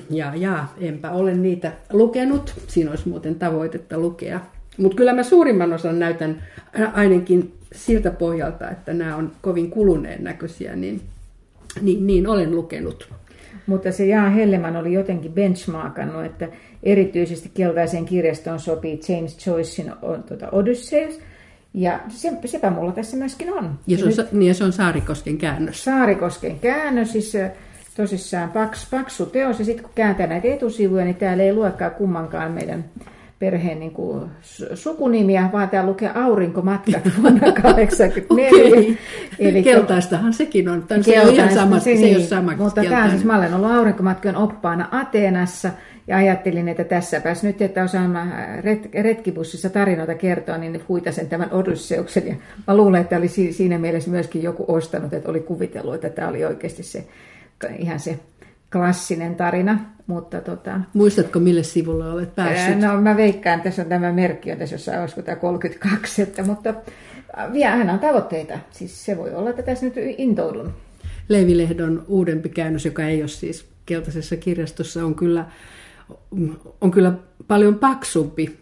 ja, 0.10 0.36
ja 0.36 0.66
enpä 0.80 1.12
ole 1.12 1.34
niitä 1.34 1.72
lukenut. 1.94 2.54
Siinä 2.68 2.90
olisi 2.90 3.10
muuten 3.10 3.36
tavoitetta 3.36 3.98
lukea. 3.98 4.40
Mutta 4.78 4.98
kyllä 4.98 5.14
mä 5.14 5.24
suurimman 5.24 5.74
osan 5.74 6.00
näytän 6.00 6.44
ainakin 6.94 7.57
siltä 7.76 8.12
pohjalta, 8.12 8.70
että 8.70 8.94
nämä 8.94 9.16
on 9.16 9.32
kovin 9.42 9.70
kuluneen 9.70 10.24
näköisiä, 10.24 10.76
niin, 10.76 11.02
niin, 11.82 12.08
niin 12.08 12.28
olen 12.28 12.56
lukenut. 12.56 13.10
Mutta 13.68 13.92
se 13.92 14.06
Jaa 14.06 14.30
Helleman 14.30 14.76
oli 14.76 14.94
jotenkin 14.94 15.34
benchmarkannut, 15.34 16.26
että 16.26 16.48
erityisesti 16.84 17.52
keltaiseen 17.54 18.06
kirjastoon 18.06 18.60
sopii 18.60 19.02
James 19.10 19.48
Joycein 19.48 19.92
tuota, 20.28 20.50
Odysseus, 20.52 21.20
ja 21.74 22.00
se, 22.10 22.32
sepä 22.46 22.70
mulla 22.70 22.92
tässä 22.92 23.18
myöskin 23.18 23.54
on. 23.54 23.80
Ja 23.88 23.98
se 23.98 24.04
on, 24.04 24.14
nyt, 24.18 24.32
niin 24.32 24.48
ja 24.48 24.54
se 24.54 24.64
on 24.64 24.74
Saarikosken 24.74 25.38
käännös. 25.38 25.84
Saarikosken 25.84 26.60
käännös, 26.60 27.12
siis 27.12 27.34
tosissaan 27.98 28.50
paks, 28.52 28.88
paksu 28.92 29.26
teos. 29.26 29.60
Ja 29.60 29.66
sitten 29.66 29.84
kun 29.84 29.94
kääntää 29.96 30.28
näitä 30.28 30.48
etusivuja, 30.48 31.06
niin 31.06 31.16
täällä 31.16 31.44
ei 31.44 31.54
luekaan 31.54 31.92
kummankaan 31.92 32.52
meidän 32.52 32.86
perheen 33.40 33.80
niin 33.80 33.92
kuin, 33.92 34.22
sukunimiä, 34.74 35.50
vaan 35.54 35.70
täällä 35.70 35.90
lukee 35.90 36.12
Aurinkomatkat 36.16 37.04
vuonna 37.22 37.40
1984. 37.40 38.50
Okay. 38.68 38.96
Eli 39.40 39.64
keltaistahan 39.64 40.34
sekin 40.34 40.70
on. 40.70 40.84
Tämä 40.84 41.04
se 41.04 41.22
on 41.22 41.34
ihan 41.34 41.54
sama, 41.54 41.80
se, 41.80 41.84
se 41.84 42.06
ei 42.06 42.16
ole 42.16 42.24
sama 42.24 42.56
Mutta 42.58 42.84
tämä 42.84 43.04
on 43.04 43.10
siis, 43.10 43.24
mä 43.24 43.38
olen 43.38 43.54
ollut 43.54 43.72
Aurinkomatkojen 43.72 44.38
oppaana 44.38 44.90
Ateenassa, 44.92 45.72
ja 46.08 46.18
ajattelin, 46.18 46.70
että 46.70 46.84
tässäpäs 46.84 47.44
nyt, 47.44 47.62
että 47.62 47.84
osaan 47.84 48.32
ret- 48.62 49.02
retkibussissa 49.02 49.70
tarinoita 49.70 50.16
kertoa, 50.16 50.58
niin 50.58 50.84
huitasen 50.90 51.30
tämän 51.30 51.52
Odysseuksen. 51.52 52.28
Ja 52.28 52.36
mä 52.68 52.78
luulen, 52.78 53.02
että 53.02 53.18
oli 53.18 53.28
siinä 53.28 53.78
mielessä 53.78 54.10
myöskin 54.10 54.44
joku 54.44 54.66
ostanut, 54.68 55.14
että 55.14 55.30
oli 55.30 55.40
kuvitellut, 55.40 55.96
että 55.96 56.10
tämä 56.10 56.28
oli 56.28 56.46
oikeasti 56.46 56.84
se 56.84 57.08
ihan 57.78 58.00
se 58.00 58.20
klassinen 58.72 59.36
tarina. 59.36 59.80
Mutta 60.08 60.42
tota, 60.42 60.80
Muistatko, 60.94 61.40
mille 61.40 61.64
sivulle 61.64 62.12
olet 62.12 62.36
päässyt? 62.36 62.80
No 62.80 63.02
mä 63.02 63.18
veikkaan, 63.18 63.62
tässä 63.62 63.82
on 63.82 63.90
tämä 63.90 64.12
merkki, 64.12 64.52
on 64.52 64.58
tässä 64.58 64.76
jossain, 64.76 65.00
olisiko 65.02 65.22
tämä 65.22 65.36
32, 65.36 66.22
että, 66.22 66.44
mutta 66.44 66.74
vielä 67.54 67.76
hän 67.76 67.90
on 67.90 68.00
tavoitteita. 68.00 68.60
Siis 68.72 69.06
se 69.06 69.18
voi 69.18 69.34
olla, 69.34 69.50
että 69.50 69.64
tässä 69.64 69.86
nyt 69.86 69.94
intoudun. 70.18 70.74
Leivi 71.30 71.58
Lehdon 71.58 72.06
uudempi 72.08 72.50
käännös, 72.50 72.86
joka 72.86 73.04
ei 73.04 73.22
ole 73.22 73.28
siis 73.28 73.66
keltaisessa 73.86 74.36
kirjastossa, 74.36 75.06
on 75.06 75.16
kyllä, 75.16 75.46
on 76.82 76.92
kyllä 76.92 77.14
paljon 77.48 77.76
paksumpi. 77.76 78.58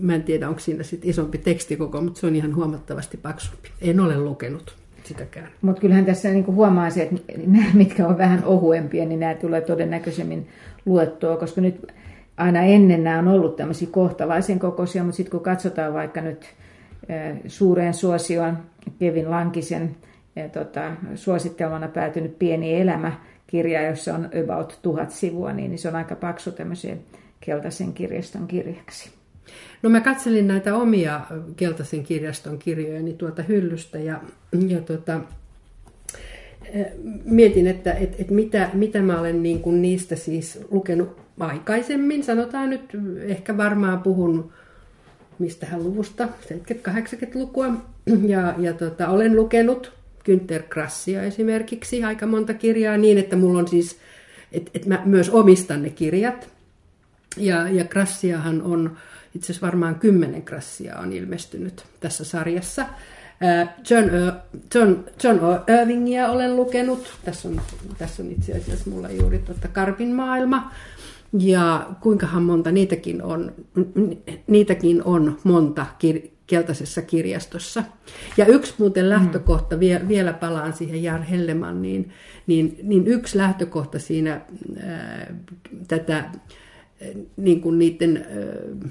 Mä 0.00 0.14
en 0.14 0.22
tiedä, 0.22 0.48
onko 0.48 0.60
siinä 0.60 0.82
sitten 0.82 1.10
isompi 1.10 1.38
tekstikoko, 1.38 2.00
mutta 2.00 2.20
se 2.20 2.26
on 2.26 2.36
ihan 2.36 2.54
huomattavasti 2.54 3.16
paksumpi. 3.16 3.68
En 3.80 4.00
ole 4.00 4.18
lukenut 4.18 4.76
sitäkään. 5.10 5.48
Mutta 5.62 5.80
kyllähän 5.80 6.04
tässä 6.04 6.28
niinku 6.28 6.52
huomaa 6.52 6.90
se, 6.90 7.02
että 7.02 7.16
nämä, 7.46 7.66
mitkä 7.84 8.06
on 8.06 8.18
vähän 8.18 8.44
ohuempia, 8.44 9.06
niin 9.06 9.20
nämä 9.20 9.34
tulee 9.34 9.60
todennäköisemmin 9.60 10.48
luettua, 10.86 11.36
koska 11.36 11.60
nyt 11.60 11.92
aina 12.36 12.62
ennen 12.62 13.04
nämä 13.04 13.18
on 13.18 13.28
ollut 13.28 13.56
tämmöisiä 13.56 13.88
kohtalaisen 13.90 14.58
kokoisia, 14.58 15.04
mutta 15.04 15.16
sitten 15.16 15.30
kun 15.30 15.40
katsotaan 15.40 15.94
vaikka 15.94 16.20
nyt 16.20 16.46
suureen 17.46 17.94
suosioon 17.94 18.58
Kevin 18.98 19.30
Lankisen 19.30 19.96
tota, 20.52 20.92
suosittelmana 21.14 21.88
päätynyt 21.88 22.38
Pieni 22.38 22.80
elämä, 22.80 23.12
kirja, 23.46 23.82
jossa 23.82 24.14
on 24.14 24.28
about 24.44 24.78
tuhat 24.82 25.10
sivua, 25.10 25.52
niin 25.52 25.78
se 25.78 25.88
on 25.88 25.96
aika 25.96 26.14
paksu 26.14 26.52
tämmöiseen 26.52 27.00
keltaisen 27.40 27.92
kirjaston 27.92 28.46
kirjaksi. 28.46 29.19
No 29.82 29.90
mä 29.90 30.00
katselin 30.00 30.48
näitä 30.48 30.74
omia 30.74 31.20
keltaisen 31.56 32.04
kirjaston 32.04 32.58
kirjojani 32.58 33.12
tuolta 33.12 33.42
hyllystä 33.42 33.98
ja, 33.98 34.20
ja 34.68 34.80
tota, 34.80 35.20
mietin, 37.24 37.66
että 37.66 37.92
et, 37.92 38.20
et 38.20 38.30
mitä, 38.30 38.70
mitä 38.72 39.02
mä 39.02 39.20
olen 39.20 39.42
niin 39.42 39.60
kuin 39.60 39.82
niistä 39.82 40.16
siis 40.16 40.60
lukenut 40.70 41.20
aikaisemmin. 41.40 42.24
Sanotaan 42.24 42.70
nyt, 42.70 42.96
ehkä 43.26 43.56
varmaan 43.56 44.02
puhun 44.02 44.52
mistähän 45.40 45.84
luvusta, 45.84 46.28
70-80-lukua. 46.52 47.66
Ja, 48.26 48.54
ja 48.58 48.72
tota, 48.72 49.08
olen 49.08 49.36
lukenut 49.36 49.92
Günther 50.24 50.62
Krassia 50.68 51.22
esimerkiksi 51.22 52.04
aika 52.04 52.26
monta 52.26 52.54
kirjaa 52.54 52.96
niin, 52.96 53.18
että 53.18 53.36
mulla 53.36 53.58
on 53.58 53.68
siis, 53.68 53.98
että 54.52 54.70
et 54.74 54.86
mä 54.86 55.02
myös 55.04 55.30
omistan 55.30 55.82
ne 55.82 55.90
kirjat. 55.90 56.48
Ja, 57.36 57.68
ja 57.68 57.84
Krassiahan 57.84 58.62
on, 58.62 58.96
itse 59.34 59.52
asiassa 59.52 59.66
varmaan 59.66 59.94
kymmenen 59.94 60.42
Krassia 60.42 60.98
on 60.98 61.12
ilmestynyt 61.12 61.84
tässä 62.00 62.24
sarjassa. 62.24 62.86
John, 63.90 64.10
John, 64.74 65.04
John 65.24 65.40
Irvingia 65.80 66.28
olen 66.28 66.56
lukenut. 66.56 67.18
Tässä 67.24 67.48
on, 67.48 67.60
tässä 67.98 68.22
on 68.22 68.30
itse 68.30 68.52
asiassa 68.52 68.90
mulla 68.90 69.10
juuri 69.10 69.38
tuota 69.38 69.68
Karpin 69.68 70.12
maailma. 70.12 70.72
Ja 71.38 71.86
kuinkahan 72.00 72.42
monta 72.42 72.72
niitäkin 72.72 73.22
on, 73.22 73.52
niitäkin 74.46 75.02
on 75.04 75.38
monta 75.44 75.86
kir- 76.04 76.28
keltaisessa 76.46 77.02
kirjastossa. 77.02 77.84
Ja 78.36 78.46
yksi 78.46 78.74
muuten 78.78 79.04
mm. 79.04 79.10
lähtökohta, 79.10 79.76
mm. 79.76 80.08
vielä 80.08 80.32
palaan 80.32 80.72
siihen 80.72 81.02
Jar 81.02 81.22
Helleman, 81.22 81.82
niin, 81.82 82.10
niin, 82.46 82.78
niin 82.82 83.06
yksi 83.06 83.38
lähtökohta 83.38 83.98
siinä 83.98 84.40
ää, 84.82 85.34
tätä 85.88 86.24
niin 87.36 87.60
kuin 87.60 87.78
niiden 87.78 88.16
ää, 88.16 88.90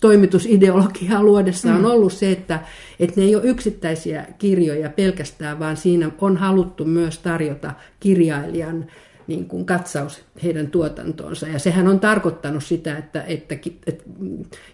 toimitusideologiaa 0.00 1.22
luodessa 1.28 1.74
on 1.74 1.80
mm. 1.80 1.84
ollut 1.84 2.12
se, 2.12 2.32
että, 2.32 2.60
että 3.00 3.20
ne 3.20 3.26
ei 3.26 3.36
ole 3.36 3.44
yksittäisiä 3.44 4.26
kirjoja 4.38 4.90
pelkästään, 4.90 5.58
vaan 5.58 5.76
siinä 5.76 6.10
on 6.20 6.36
haluttu 6.36 6.84
myös 6.84 7.18
tarjota 7.18 7.72
kirjailijan 8.00 8.86
niin 9.28 9.44
kuin 9.44 9.64
katsaus 9.64 10.24
heidän 10.42 10.66
tuotantoonsa. 10.66 11.48
Ja 11.48 11.58
sehän 11.58 11.88
on 11.88 12.00
tarkoittanut 12.00 12.64
sitä, 12.64 12.98
että, 12.98 13.22
että, 13.22 13.54
että 13.86 14.04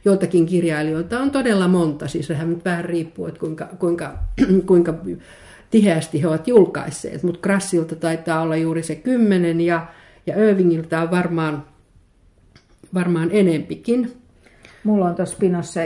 joiltakin 0.05 0.47
kirjailijoilta 0.47 1.21
on 1.21 1.31
todella 1.31 1.69
monta, 1.69 2.09
siis 2.09 2.27
sehän 2.27 2.51
nyt 2.51 2.65
vähän 2.65 2.85
riippuu, 2.85 3.27
että 3.27 3.41
kuinka, 3.41 3.69
kuinka, 3.79 4.19
kuinka 4.67 4.95
tiheästi 5.71 6.23
he 6.23 6.29
ovat 6.29 6.49
julkaisseet, 6.49 7.23
mutta 7.23 7.41
Krassilta 7.41 7.97
taitaa 7.97 8.41
olla 8.41 8.57
juuri 8.57 8.83
se 8.83 8.95
kymmenen 8.95 9.61
ja, 9.61 9.87
ja 10.27 10.49
Irvingiltä 10.49 11.01
on 11.01 11.11
varmaan, 11.11 11.65
varmaan 12.95 13.29
enempikin. 13.33 14.24
Mulla 14.85 15.05
on 15.05 15.15
tuossa 15.15 15.37
pinossa, 15.41 15.81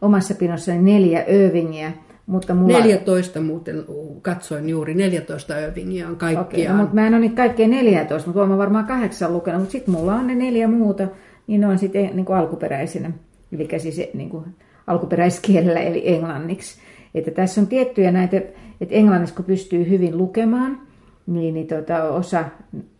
omassa 0.00 0.34
pinossani 0.34 0.82
neljä 0.82 1.24
Irvingiä, 1.28 1.92
mutta 2.26 2.54
mulla... 2.54 2.78
14 2.78 3.40
muuten 3.40 3.84
katsoin 4.22 4.68
juuri, 4.68 4.94
14 4.94 5.58
Irvingia 5.58 6.08
on 6.08 6.16
kaikkiaan. 6.16 6.46
Okei, 6.46 6.68
no, 6.68 6.76
mutta 6.76 6.94
mä 6.94 7.06
en 7.06 7.14
ole 7.14 7.20
niitä 7.20 7.36
kaikkea 7.36 7.68
14, 7.68 8.28
mutta 8.28 8.42
olen 8.42 8.58
varmaan 8.58 8.84
kahdeksan 8.84 9.32
lukenut, 9.32 9.60
mutta 9.60 9.72
sitten 9.72 9.94
mulla 9.94 10.14
on 10.14 10.26
ne 10.26 10.34
neljä 10.34 10.68
muuta, 10.68 11.08
niin 11.46 11.60
ne 11.60 11.66
on 11.66 11.78
sitten 11.78 12.16
niin 12.16 12.26
kuin 12.26 12.36
alkuperäisenä, 12.36 13.10
eli 13.52 13.68
siis 13.78 14.00
niin 14.14 14.30
kuin 14.30 14.44
alkuperäiskielellä 14.86 15.80
eli 15.80 16.02
englanniksi. 16.14 16.80
Että 17.14 17.30
tässä 17.30 17.60
on 17.60 17.66
tiettyjä 17.66 18.12
näitä, 18.12 18.36
että 18.80 18.94
englanniksi 18.94 19.34
kun 19.34 19.44
pystyy 19.44 19.88
hyvin 19.88 20.18
lukemaan, 20.18 20.80
niin, 21.26 21.54
niin 21.54 21.66
tota, 21.66 22.02
osa, 22.02 22.44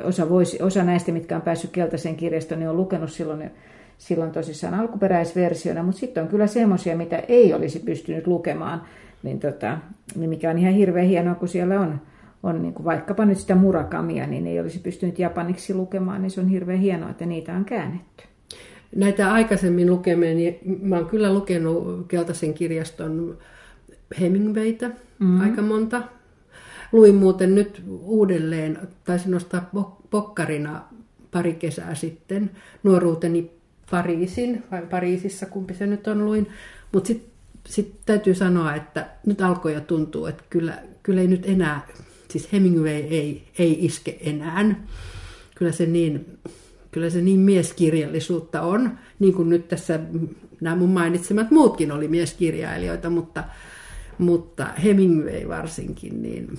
osa, 0.05 0.29
voisi, 0.29 0.63
osa 0.63 0.85
näistä, 0.85 1.13
mitkä 1.13 1.37
on 1.37 1.43
päässyt 1.43 1.71
keltaiseen 1.71 2.17
kirjastoon, 2.17 2.59
niin 2.59 2.69
on 2.69 2.77
lukenut 2.77 3.13
silloin, 3.13 3.51
silloin 3.99 4.31
tosissaan 4.31 4.75
alkuperäisversiona, 4.75 5.83
mutta 5.83 6.01
sitten 6.01 6.23
on 6.23 6.29
kyllä 6.29 6.47
semmoisia, 6.47 6.97
mitä 6.97 7.19
ei 7.19 7.55
olisi 7.55 7.79
pystynyt 7.79 8.27
lukemaan 8.27 8.83
niin, 9.23 9.41
tota, 9.41 9.79
niin 10.17 10.31
mikä 10.31 10.51
on 10.51 10.59
ihan 10.59 10.75
hirveän 10.75 11.07
hienoa, 11.07 11.35
kun 11.35 11.49
siellä 11.49 11.81
on, 11.81 12.01
on 12.43 12.63
niin 12.63 12.75
kuin 12.75 12.85
vaikkapa 12.85 13.25
nyt 13.25 13.39
sitä 13.39 13.55
murakamia, 13.55 14.27
niin 14.27 14.47
ei 14.47 14.61
olisi 14.61 14.79
pystynyt 14.79 15.19
japaniksi 15.19 15.75
lukemaan, 15.75 16.23
niin 16.23 16.31
se 16.31 16.41
on 16.41 16.49
hirveän 16.49 16.81
hienoa, 16.81 17.11
että 17.11 17.27
niitä 17.27 17.55
on 17.55 17.65
käännetty. 17.65 18.25
Näitä 18.97 19.33
aikaisemmin 19.33 19.91
lukemia, 19.91 20.35
niin 20.35 20.59
mä 20.83 20.97
oon 20.97 21.07
kyllä 21.07 21.35
lukenut 21.35 22.07
Keltaisen 22.09 22.55
kirjaston 22.55 23.39
Hemingwaytä 24.21 24.89
mm-hmm. 24.89 25.41
aika 25.41 25.63
monta. 25.63 26.03
Luin 26.93 27.15
muuten 27.15 27.55
nyt 27.55 27.83
uudelleen, 28.03 28.79
taisin 29.05 29.31
nostaa 29.31 29.71
pokkarina 30.11 30.85
pari 31.31 31.55
kesää 31.55 31.95
sitten, 31.95 32.51
nuoruuteni 32.83 33.56
Pariisin, 33.91 34.63
vai 34.71 34.83
Pariisissa, 34.83 35.47
kumpi 35.47 35.75
se 35.75 35.87
nyt 35.87 36.07
on, 36.07 36.25
luin. 36.25 36.47
Mutta 36.93 37.07
sitten 37.07 37.37
sitten 37.69 38.01
täytyy 38.07 38.35
sanoa, 38.35 38.75
että 38.75 39.07
nyt 39.27 39.41
alkoi 39.41 39.75
jo 39.75 39.81
tuntua, 39.81 40.29
että 40.29 40.43
kyllä, 40.51 40.83
kyllä 41.03 41.21
ei 41.21 41.29
nyt 41.29 41.47
enää, 41.47 41.87
siis 42.29 42.53
Hemingway 42.53 42.93
ei, 42.93 43.43
ei 43.59 43.85
iske 43.85 44.19
enää. 44.21 44.85
Kyllä 45.55 45.73
se 45.73 45.87
niin, 45.87 46.39
kyllä 46.91 47.11
se 47.11 47.21
niin 47.21 47.41
mieskirjallisuutta 47.41 48.63
on, 48.63 48.99
niin 49.19 49.35
kuin 49.35 49.49
nyt 49.49 49.69
tässä 49.69 50.01
nämä 50.61 50.77
mun 50.77 50.91
mainitsemat 50.91 51.51
muutkin 51.51 51.93
oli 51.93 52.09
mieskirjailijoita, 52.09 53.11
mutta, 53.11 53.45
mutta 54.19 54.67
Hemingway 54.85 55.49
varsinkin, 55.49 56.23
niin 56.23 56.59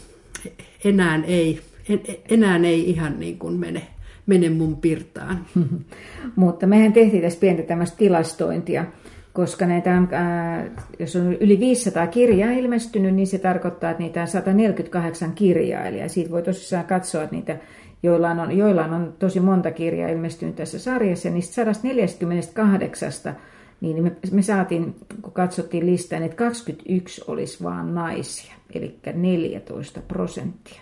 enää 0.83 1.23
ei, 1.23 1.61
en, 1.89 2.01
enää 2.29 2.57
ei 2.57 2.89
ihan 2.89 3.19
niin 3.19 3.39
kuin 3.39 3.53
mene, 3.53 3.87
mene 4.27 4.49
mun 4.49 4.77
pirtaan. 4.77 5.45
mutta 6.35 6.67
mehän 6.67 6.93
tehtiin 6.93 7.23
tässä 7.23 7.39
pientä 7.39 7.63
tämmöistä 7.63 7.97
tilastointia 7.97 8.85
koska 9.37 9.65
näitä 9.65 10.03
ää, 10.11 10.65
jos 10.99 11.15
on 11.15 11.33
yli 11.33 11.59
500 11.59 12.07
kirjaa 12.07 12.51
ilmestynyt, 12.51 13.15
niin 13.15 13.27
se 13.27 13.37
tarkoittaa, 13.37 13.91
että 13.91 14.03
niitä 14.03 14.21
on 14.21 14.27
148 14.27 15.31
kirjailijaa. 15.31 16.07
Siitä 16.07 16.31
voi 16.31 16.41
tosissaan 16.41 16.85
katsoa, 16.85 17.23
että 17.23 17.35
niitä, 17.35 17.57
joilla 18.03 18.29
on, 18.29 18.57
joilla 18.57 18.85
on 18.85 19.13
tosi 19.19 19.39
monta 19.39 19.71
kirjaa 19.71 20.09
ilmestynyt 20.09 20.55
tässä 20.55 20.79
sarjassa, 20.79 21.27
ja 21.27 21.33
niistä 21.33 21.53
148 21.53 23.11
niin 23.81 24.03
me, 24.03 24.11
me 24.31 24.41
saatiin, 24.41 24.95
kun 25.21 25.33
katsottiin 25.33 25.85
listaa, 25.85 26.19
että 26.19 26.37
21 26.37 27.21
olisi 27.27 27.63
vaan 27.63 27.95
naisia, 27.95 28.53
eli 28.73 28.99
14 29.13 30.01
prosenttia. 30.07 30.81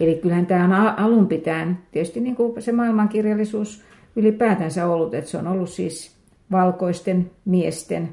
Eli 0.00 0.14
kyllähän 0.14 0.46
tämä 0.46 0.64
on 0.64 0.98
alun 0.98 1.26
pitäen, 1.26 1.78
tietysti 1.92 2.20
niin 2.20 2.36
kuin 2.36 2.62
se 2.62 2.72
maailmankirjallisuus 2.72 3.84
ylipäätänsä 4.16 4.86
ollut, 4.86 5.14
että 5.14 5.30
se 5.30 5.38
on 5.38 5.46
ollut 5.46 5.70
siis 5.70 6.16
valkoisten 6.52 7.30
miesten 7.44 8.08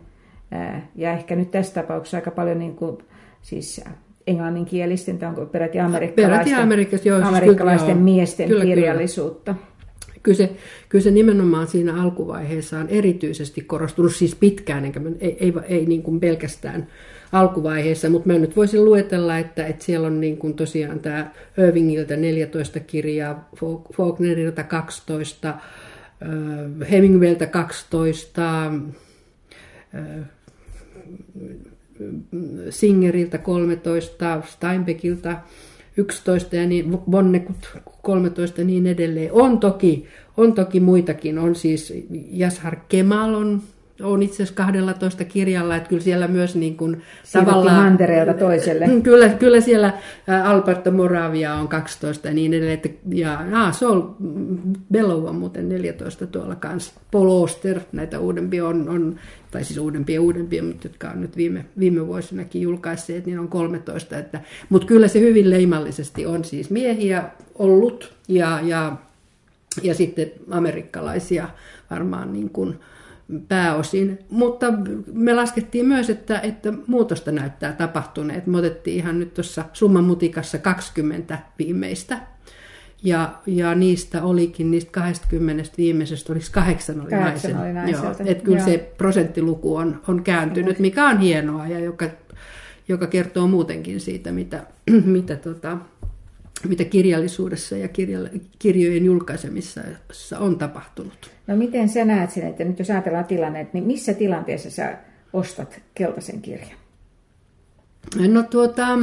ja 0.96 1.14
ehkä 1.14 1.36
nyt 1.36 1.52
tässä 1.52 1.74
tapauksessa 1.74 2.18
aika 2.18 2.32
paljon 2.32 2.60
niin 2.60 2.76
kuin, 2.76 2.98
siis 3.42 3.82
englanninkielisten 4.28 5.18
tai 5.18 5.30
onko 5.30 5.46
peräti 5.46 5.80
amerikkalaisten, 5.80 6.70
peräti 6.70 7.10
joo, 7.10 7.18
siis 7.18 7.28
amerikkalaisten 7.28 7.96
kyllä, 7.96 8.04
miesten 8.04 8.48
kyllä, 8.48 8.66
kirjallisuutta. 8.66 9.54
Kyllä. 9.54 9.74
Kyllä 10.24 10.38
se, 10.38 10.50
kyllä 10.90 11.04
se 11.04 11.12
nimenomaan 11.12 11.68
siinä 11.68 12.02
alkuvaiheessa 12.02 12.80
on 12.80 12.90
erityisesti 12.90 13.62
korostunut, 13.62 14.16
siis 14.16 14.36
pitkään, 14.36 14.86
enkä 14.86 15.02
ei, 15.20 15.38
ei, 15.40 15.54
ei 15.68 15.86
niin 15.86 16.04
kuin 16.04 16.20
pelkästään 16.20 16.88
alkuvaiheessa, 17.34 18.10
mutta 18.10 18.28
mä 18.28 18.38
nyt 18.38 18.56
voisin 18.56 18.86
luetella, 18.86 19.38
että, 19.38 19.66
että 19.68 19.86
siellä 19.86 20.08
on 20.08 20.22
niin 20.22 20.38
kuin 20.38 20.54
tosiaan 20.54 21.00
tämä 21.00 21.32
Irvingiltä 21.58 22.16
14 22.16 22.80
kirjaa, 22.80 23.50
Faulknerilta 23.98 24.64
12, 24.64 25.54
Hemingwayltä 26.92 27.46
12, 27.46 28.72
Singeriltä 32.70 33.38
13, 33.38 34.42
Steinbeckiltä 34.46 35.38
11 35.98 36.56
ja 36.56 36.68
niin, 36.68 36.98
Bonnekut 37.10 37.78
13 38.02 38.62
ja 38.62 38.68
niin 38.68 38.88
edelleen. 38.88 39.34
On 39.34 39.60
toki, 39.60 40.08
on 40.38 40.54
toki 40.54 40.80
muitakin. 40.80 41.40
On 41.40 41.56
siis 41.56 41.94
Jashar 42.32 42.76
Kemal 42.90 43.34
on 43.34 43.62
on 44.02 44.24
itse 44.24 44.36
asiassa 44.36 44.56
12 44.56 45.24
kirjalla, 45.24 45.76
että 45.76 45.90
kyllä 45.90 46.02
siellä 46.02 46.28
myös 46.28 46.56
niin 46.56 46.78
kuin 46.78 47.02
tavallaan... 47.34 47.84
mantereelta 47.84 48.34
toiselle. 48.34 48.90
Kyllä, 49.04 49.30
kyllä 49.30 49.62
siellä 49.62 49.94
Alberto 50.44 50.92
Moravia 50.92 51.56
on 51.56 51.68
12 51.68 52.28
ja 52.28 52.34
niin 52.34 52.54
edelleen. 52.54 52.74
Että, 52.74 52.90
ja 53.10 53.46
ah, 53.54 53.74
Sol 53.74 54.02
Bellow 54.92 55.26
on 55.26 55.36
muuten 55.36 55.70
14 55.70 56.28
tuolla 56.28 56.56
kanssa. 56.56 56.94
Paul 57.12 57.44
Oster, 57.44 57.80
näitä 57.92 58.20
uudempia 58.20 58.68
on, 58.68 58.90
on 58.90 59.16
tai 59.52 59.64
siis 59.64 59.80
uudempia 59.80 60.22
uudempia, 60.22 60.64
mutta 60.64 60.88
jotka 60.88 61.10
on 61.10 61.22
nyt 61.22 61.38
viime, 61.38 61.66
viime 61.80 62.08
vuosinakin 62.08 62.62
julkaisseet, 62.62 63.26
niin 63.26 63.40
on 63.40 63.48
13. 63.48 64.18
Että, 64.18 64.42
mutta 64.70 64.88
kyllä 64.88 65.08
se 65.08 65.20
hyvin 65.20 65.50
leimallisesti 65.50 66.26
on 66.26 66.46
siis 66.46 66.70
miehiä 66.70 67.24
ollut 67.56 68.14
ja, 68.28 68.60
ja, 68.64 68.96
ja 69.84 69.96
sitten 69.96 70.32
amerikkalaisia 70.50 71.50
varmaan 71.90 72.34
niin 72.34 72.50
kuin, 72.50 72.80
pääosin. 73.48 74.20
Mutta 74.30 74.68
me 75.14 75.34
laskettiin 75.34 75.86
myös, 75.86 76.10
että, 76.10 76.40
että 76.40 76.74
muutosta 76.88 77.32
näyttää 77.32 77.74
tapahtuneen. 77.74 78.44
Me 78.46 78.58
otettiin 78.58 78.98
ihan 78.98 79.20
nyt 79.20 79.34
tuossa 79.34 79.66
summan 79.74 80.04
mutikassa 80.04 80.58
20 80.58 81.40
viimeistä. 81.60 82.18
Ja, 83.04 83.34
ja 83.48 83.76
niistä 83.76 84.24
olikin, 84.24 84.72
niistä 84.72 84.92
20 84.92 85.64
viimeisestä, 85.78 86.34
oliko 86.34 86.46
kahdeksan 86.52 87.02
oli 87.02 87.10
kahdeksan 87.10 87.52
naisen. 87.52 87.84
Oli 87.84 87.92
Joo, 87.92 88.16
että 88.26 88.44
kyllä 88.44 88.58
Joo. 88.58 88.68
se 88.68 88.94
prosenttiluku 88.98 89.76
on, 89.76 90.02
on 90.08 90.24
kääntynyt, 90.24 90.80
mikä 90.80 91.08
on 91.08 91.20
hienoa 91.20 91.68
ja 91.68 91.80
joka, 91.80 92.06
joka 92.88 93.08
kertoo 93.08 93.48
muutenkin 93.48 94.00
siitä, 94.00 94.32
mitä, 94.32 94.64
mitä 95.06 95.36
tota, 95.36 95.78
mitä 96.70 96.84
kirjallisuudessa 96.84 97.78
ja 97.78 97.88
kirjojen 98.60 99.06
julkaisemissa 99.06 99.82
on 100.40 100.58
tapahtunut. 100.58 101.32
No 101.48 101.56
miten 101.56 101.90
sä 101.90 102.06
näet 102.06 102.32
sen, 102.32 102.48
että 102.48 102.64
nyt 102.64 102.80
jos 102.80 102.90
ajatellaan 102.90 103.26
tilanne, 103.26 103.68
niin 103.74 103.84
missä 103.84 104.14
tilanteessa 104.14 104.70
sä 104.70 104.98
ostat 105.34 105.82
keltaisen 105.96 106.42
kirjan? 106.42 106.78
No 108.28 108.44
tuota, 108.44 109.00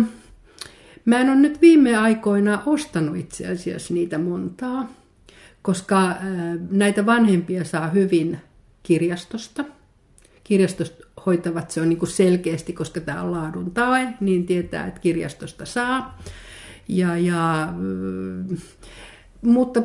mä 1.05 1.19
en 1.21 1.29
ole 1.31 1.37
nyt 1.37 1.61
viime 1.61 1.97
aikoina 1.97 2.63
ostanut 2.67 3.17
itse 3.17 3.47
asiassa 3.47 3.95
niitä 3.95 4.19
montaa, 4.19 4.93
koska 5.63 6.09
äh, 6.09 6.19
näitä 6.71 7.07
vanhempia 7.07 7.65
saa 7.65 7.89
hyvin 7.89 8.39
kirjastosta. 8.83 9.65
Kirjastosta 10.45 11.07
hoitavat 11.27 11.71
se 11.71 11.81
on 11.81 11.89
niin 11.89 11.99
kuin 11.99 12.11
selkeästi, 12.11 12.73
koska 12.73 13.01
tämä 13.01 13.23
on 13.23 13.33
laadun 13.33 13.71
tae, 13.71 14.09
niin 14.21 14.47
tietää, 14.47 14.87
että 14.87 15.01
kirjastosta 15.01 15.67
saa. 15.67 16.19
Ja, 16.91 17.19
ja, 17.19 17.69
mm, 17.77 18.57
mutta 19.43 19.83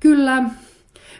kyllä 0.00 0.44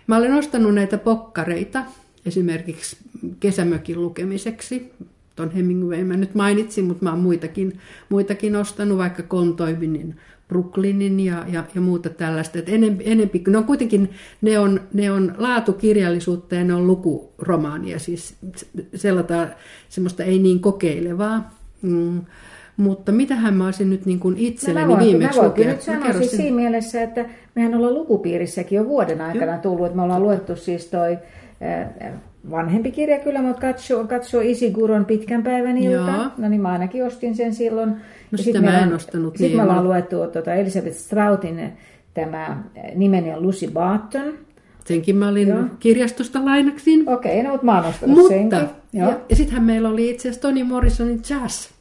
mä 0.06 0.16
olen 0.16 0.32
ostanut 0.32 0.74
näitä 0.74 0.98
pokkareita 0.98 1.84
esimerkiksi 2.26 2.96
kesämökin 3.40 4.00
lukemiseksi. 4.00 4.92
Ton 5.36 5.50
Hemingway 5.50 6.04
mä 6.04 6.16
nyt 6.16 6.34
mainitsin, 6.34 6.84
mutta 6.84 7.04
mä 7.04 7.10
oon 7.10 7.18
muitakin, 7.18 7.78
muitakin 8.08 8.56
ostanut, 8.56 8.98
vaikka 8.98 9.22
Kontoivinin 9.22 10.16
Brooklynin 10.48 11.20
ja, 11.20 11.44
ja, 11.52 11.64
ja 11.74 11.80
muuta 11.80 12.10
tällaista. 12.10 12.58
Et 12.58 12.68
enempi, 12.68 13.04
enempi, 13.06 13.42
ne 13.46 13.58
on 13.58 13.64
kuitenkin, 13.64 14.10
ne 14.40 14.58
on, 14.58 14.80
ne 14.92 15.10
on 15.10 15.34
laatukirjallisuutta 15.38 16.54
ja 16.54 16.64
ne 16.64 16.74
on 16.74 16.86
lukuromaania, 16.86 17.98
siis 17.98 18.34
sellaista, 18.94 19.48
semmoista 19.88 20.24
ei 20.24 20.38
niin 20.38 20.60
kokeilevaa. 20.60 21.54
Mm 21.82 22.20
mutta 22.76 23.12
mitähän 23.12 23.54
mä 23.54 23.64
olisin 23.64 23.90
nyt 23.90 24.06
niin 24.06 24.20
kuin 24.20 24.38
itselleni 24.38 24.94
no, 24.94 24.98
viimeksi 24.98 25.40
mä 25.40 25.48
voin 25.56 25.66
nyt 25.66 25.82
sanoa 25.82 26.12
siis 26.12 26.30
siinä 26.30 26.56
mielessä, 26.56 27.02
että 27.02 27.24
mehän 27.54 27.74
ollaan 27.74 27.94
lukupiirissäkin 27.94 28.76
jo 28.76 28.88
vuoden 28.88 29.20
aikana 29.20 29.58
tullut, 29.58 29.86
että 29.86 29.96
me 29.96 30.02
ollaan 30.02 30.22
luettu 30.22 30.56
siis 30.56 30.86
toi 30.86 31.18
vanhempi 32.50 32.90
kirja 32.90 33.18
kyllä, 33.18 33.42
mutta 33.42 33.60
katsoo, 33.60 34.04
katsoo 34.04 34.40
Isiguron 34.40 35.04
pitkän 35.04 35.42
päivän 35.42 35.78
ilta. 35.78 36.10
Joo. 36.10 36.24
No 36.38 36.48
niin, 36.48 36.60
mä 36.60 36.68
ainakin 36.68 37.04
ostin 37.04 37.36
sen 37.36 37.54
silloin. 37.54 37.90
No 38.30 38.38
sitä 38.38 38.60
mä 38.60 38.80
en 38.80 38.94
ostanut. 38.94 39.36
Sitten 39.36 39.46
niin, 39.46 39.56
me 39.56 39.62
ollaan 39.62 39.84
luettu 39.84 40.16
tuota 40.16 40.54
Elizabeth 40.54 40.96
Stroutin 40.96 41.72
tämä 42.14 42.62
nimeni 42.94 43.32
on 43.32 43.42
Lucy 43.42 43.70
Barton. 43.70 44.34
Senkin 44.84 45.16
mä 45.16 45.28
olin 45.28 45.48
Joo. 45.48 45.64
kirjastosta 45.80 46.44
lainaksin. 46.44 47.08
Okei, 47.08 47.32
okay, 47.32 47.42
no 47.42 47.50
mutta 47.50 47.64
mä 47.64 47.76
oon 47.76 47.86
ostanut 47.86 48.16
mutta, 48.16 48.28
senkin. 48.28 48.58
Joo. 48.92 49.08
Ja, 49.10 49.20
ja 49.28 49.36
sittenhän 49.36 49.64
meillä 49.64 49.88
oli 49.88 50.10
itse 50.10 50.28
asiassa 50.28 50.48
Toni 50.48 50.64
Morrisonin 50.64 51.20
Jazz 51.30 51.71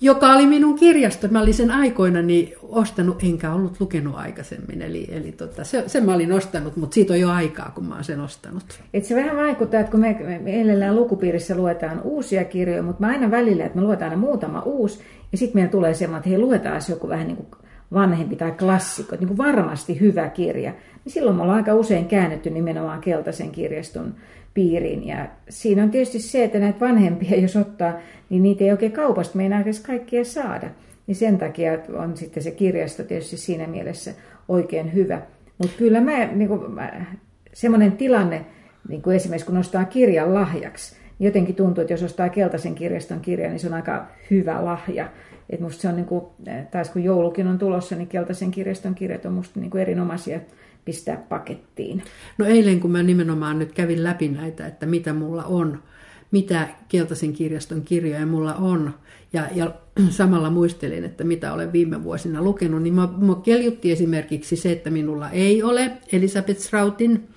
joka 0.00 0.32
oli 0.32 0.46
minun 0.46 0.78
kirjasto. 0.78 1.28
Mä 1.28 1.40
olin 1.40 1.54
sen 1.54 1.70
aikoinani 1.70 2.54
ostanut, 2.62 3.22
enkä 3.22 3.52
ollut 3.52 3.80
lukenut 3.80 4.14
aikaisemmin. 4.16 4.82
Eli, 4.82 5.08
eli 5.10 5.32
tota, 5.32 5.64
se, 5.64 5.84
sen 5.86 6.04
mä 6.04 6.14
olin 6.14 6.32
ostanut, 6.32 6.76
mutta 6.76 6.94
siitä 6.94 7.12
on 7.12 7.20
jo 7.20 7.30
aikaa, 7.30 7.72
kun 7.74 7.84
mä 7.84 7.94
olen 7.94 8.04
sen 8.04 8.20
ostanut. 8.20 8.80
Et 8.94 9.04
se 9.04 9.16
vähän 9.16 9.36
vaikuttaa, 9.36 9.80
että 9.80 9.90
kun 9.90 10.00
me, 10.00 10.40
me 10.42 10.92
lukupiirissä 10.92 11.56
luetaan 11.56 12.00
uusia 12.02 12.44
kirjoja, 12.44 12.82
mutta 12.82 13.00
mä 13.00 13.12
aina 13.12 13.30
välillä, 13.30 13.64
että 13.64 13.78
me 13.78 13.84
luetaan 13.84 14.10
aina 14.10 14.20
muutama 14.20 14.62
uusi, 14.62 15.00
ja 15.32 15.38
sitten 15.38 15.56
meillä 15.56 15.70
tulee 15.70 15.94
semmoinen, 15.94 16.18
että 16.18 16.30
hei, 16.30 16.38
luetaan 16.38 16.80
joku 16.88 17.08
vähän 17.08 17.26
niin 17.26 17.36
kuin 17.36 17.48
vanhempi 17.92 18.36
tai 18.36 18.52
klassikko, 18.52 19.16
niin 19.16 19.28
kuin 19.28 19.38
varmasti 19.38 20.00
hyvä 20.00 20.28
kirja. 20.28 20.70
Niin 21.04 21.12
silloin 21.12 21.36
me 21.36 21.42
ollaan 21.42 21.58
aika 21.58 21.74
usein 21.74 22.06
käännetty 22.06 22.50
nimenomaan 22.50 23.00
keltaisen 23.00 23.50
kirjaston 23.50 24.14
piiriin. 24.54 25.06
Ja 25.06 25.28
siinä 25.48 25.82
on 25.82 25.90
tietysti 25.90 26.18
se, 26.18 26.44
että 26.44 26.58
näitä 26.58 26.80
vanhempia, 26.80 27.40
jos 27.40 27.56
ottaa, 27.56 27.92
niin 28.30 28.42
niitä 28.42 28.64
ei 28.64 28.72
oikein 28.72 28.92
kaupasta 28.92 29.36
meinaa 29.36 29.60
edes 29.60 29.80
kaikkia 29.80 30.24
saada. 30.24 30.70
Niin 31.06 31.16
sen 31.16 31.38
takia 31.38 31.78
on 31.96 32.16
sitten 32.16 32.42
se 32.42 32.50
kirjasto 32.50 33.04
tietysti 33.04 33.36
siinä 33.36 33.66
mielessä 33.66 34.10
oikein 34.48 34.94
hyvä. 34.94 35.22
Mutta 35.58 35.76
kyllä 35.78 36.00
mä, 36.00 36.26
niin 36.26 36.48
kuin, 36.48 36.70
mä, 36.70 37.04
semmoinen 37.52 37.92
tilanne, 37.92 38.46
niin 38.88 39.02
kuin 39.02 39.16
esimerkiksi 39.16 39.46
kun 39.46 39.56
ostaa 39.56 39.84
kirjan 39.84 40.34
lahjaksi, 40.34 40.96
jotenkin 41.20 41.54
tuntuu, 41.54 41.82
että 41.82 41.92
jos 41.92 42.02
ostaa 42.02 42.28
keltaisen 42.28 42.74
kirjaston 42.74 43.20
kirjan, 43.20 43.50
niin 43.50 43.60
se 43.60 43.66
on 43.66 43.74
aika 43.74 44.06
hyvä 44.30 44.64
lahja. 44.64 45.08
Et 45.50 45.60
musta 45.60 45.82
se 45.82 45.88
on, 45.88 45.96
niin 45.96 46.06
kuin, 46.06 46.24
taas 46.70 46.90
kun 46.90 47.04
joulukin 47.04 47.46
on 47.46 47.58
tulossa, 47.58 47.96
niin 47.96 48.08
keltaisen 48.08 48.50
kirjaston 48.50 48.94
kirjat 48.94 49.24
on 49.24 49.32
musta 49.32 49.60
niin 49.60 49.70
kuin 49.70 49.80
erinomaisia 49.80 50.40
pistää 50.84 51.16
pakettiin. 51.28 52.02
No 52.38 52.46
eilen, 52.46 52.80
kun 52.80 52.90
mä 52.90 53.02
nimenomaan 53.02 53.58
nyt 53.58 53.72
kävin 53.72 54.04
läpi 54.04 54.28
näitä, 54.28 54.66
että 54.66 54.86
mitä 54.86 55.12
mulla 55.12 55.44
on, 55.44 55.82
mitä 56.30 56.68
Keltaisen 56.88 57.32
kirjaston 57.32 57.82
kirjoja 57.82 58.26
mulla 58.26 58.54
on, 58.54 58.94
ja, 59.32 59.48
ja 59.54 59.74
samalla 60.10 60.50
muistelin, 60.50 61.04
että 61.04 61.24
mitä 61.24 61.52
olen 61.52 61.72
viime 61.72 62.04
vuosina 62.04 62.42
lukenut, 62.42 62.82
niin 62.82 62.94
mua 62.94 63.40
keljutti 63.44 63.92
esimerkiksi 63.92 64.56
se, 64.56 64.72
että 64.72 64.90
minulla 64.90 65.30
ei 65.30 65.62
ole 65.62 65.92
Elisabeth 66.12 66.60
Sroutin 66.60 67.28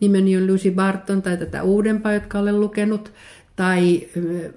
nimeni 0.00 0.36
on 0.36 0.46
Lucy 0.46 0.70
Barton 0.70 1.22
tai 1.22 1.36
tätä 1.36 1.62
uudempaa, 1.62 2.12
jotka 2.12 2.38
olen 2.38 2.60
lukenut, 2.60 3.12
tai 3.56 4.08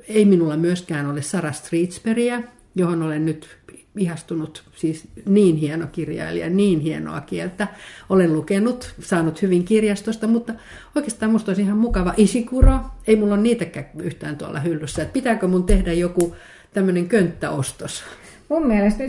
ei 0.08 0.26
minulla 0.26 0.58
myöskään 0.58 1.06
ole 1.06 1.22
Sarah 1.22 1.54
Streetsbergia, 1.56 2.42
johon 2.76 3.04
olen 3.04 3.26
nyt 3.26 3.58
ihastunut, 3.98 4.64
siis 4.76 5.08
niin 5.26 5.56
hieno 5.56 5.88
kirjailija, 5.92 6.50
niin 6.50 6.80
hienoa 6.80 7.22
kieltä. 7.22 7.68
Olen 8.10 8.34
lukenut, 8.34 8.96
saanut 9.00 9.42
hyvin 9.42 9.64
kirjastosta, 9.64 10.28
mutta 10.28 10.54
oikeastaan 10.96 11.32
musta 11.32 11.52
olisi 11.52 11.62
ihan 11.62 11.78
mukava 11.78 12.14
Isikuro. 12.18 12.80
Ei 13.08 13.16
mulla 13.16 13.34
ole 13.34 13.42
niitäkään 13.42 13.86
yhtään 14.04 14.38
tuolla 14.38 14.60
hyllyssä. 14.60 15.02
Että 15.02 15.14
pitääkö 15.14 15.48
mun 15.48 15.64
tehdä 15.64 15.94
joku 15.94 16.36
tämmöinen 16.74 17.08
könttäostos? 17.08 18.04
Mun 18.50 18.68
mielestä 18.68 19.04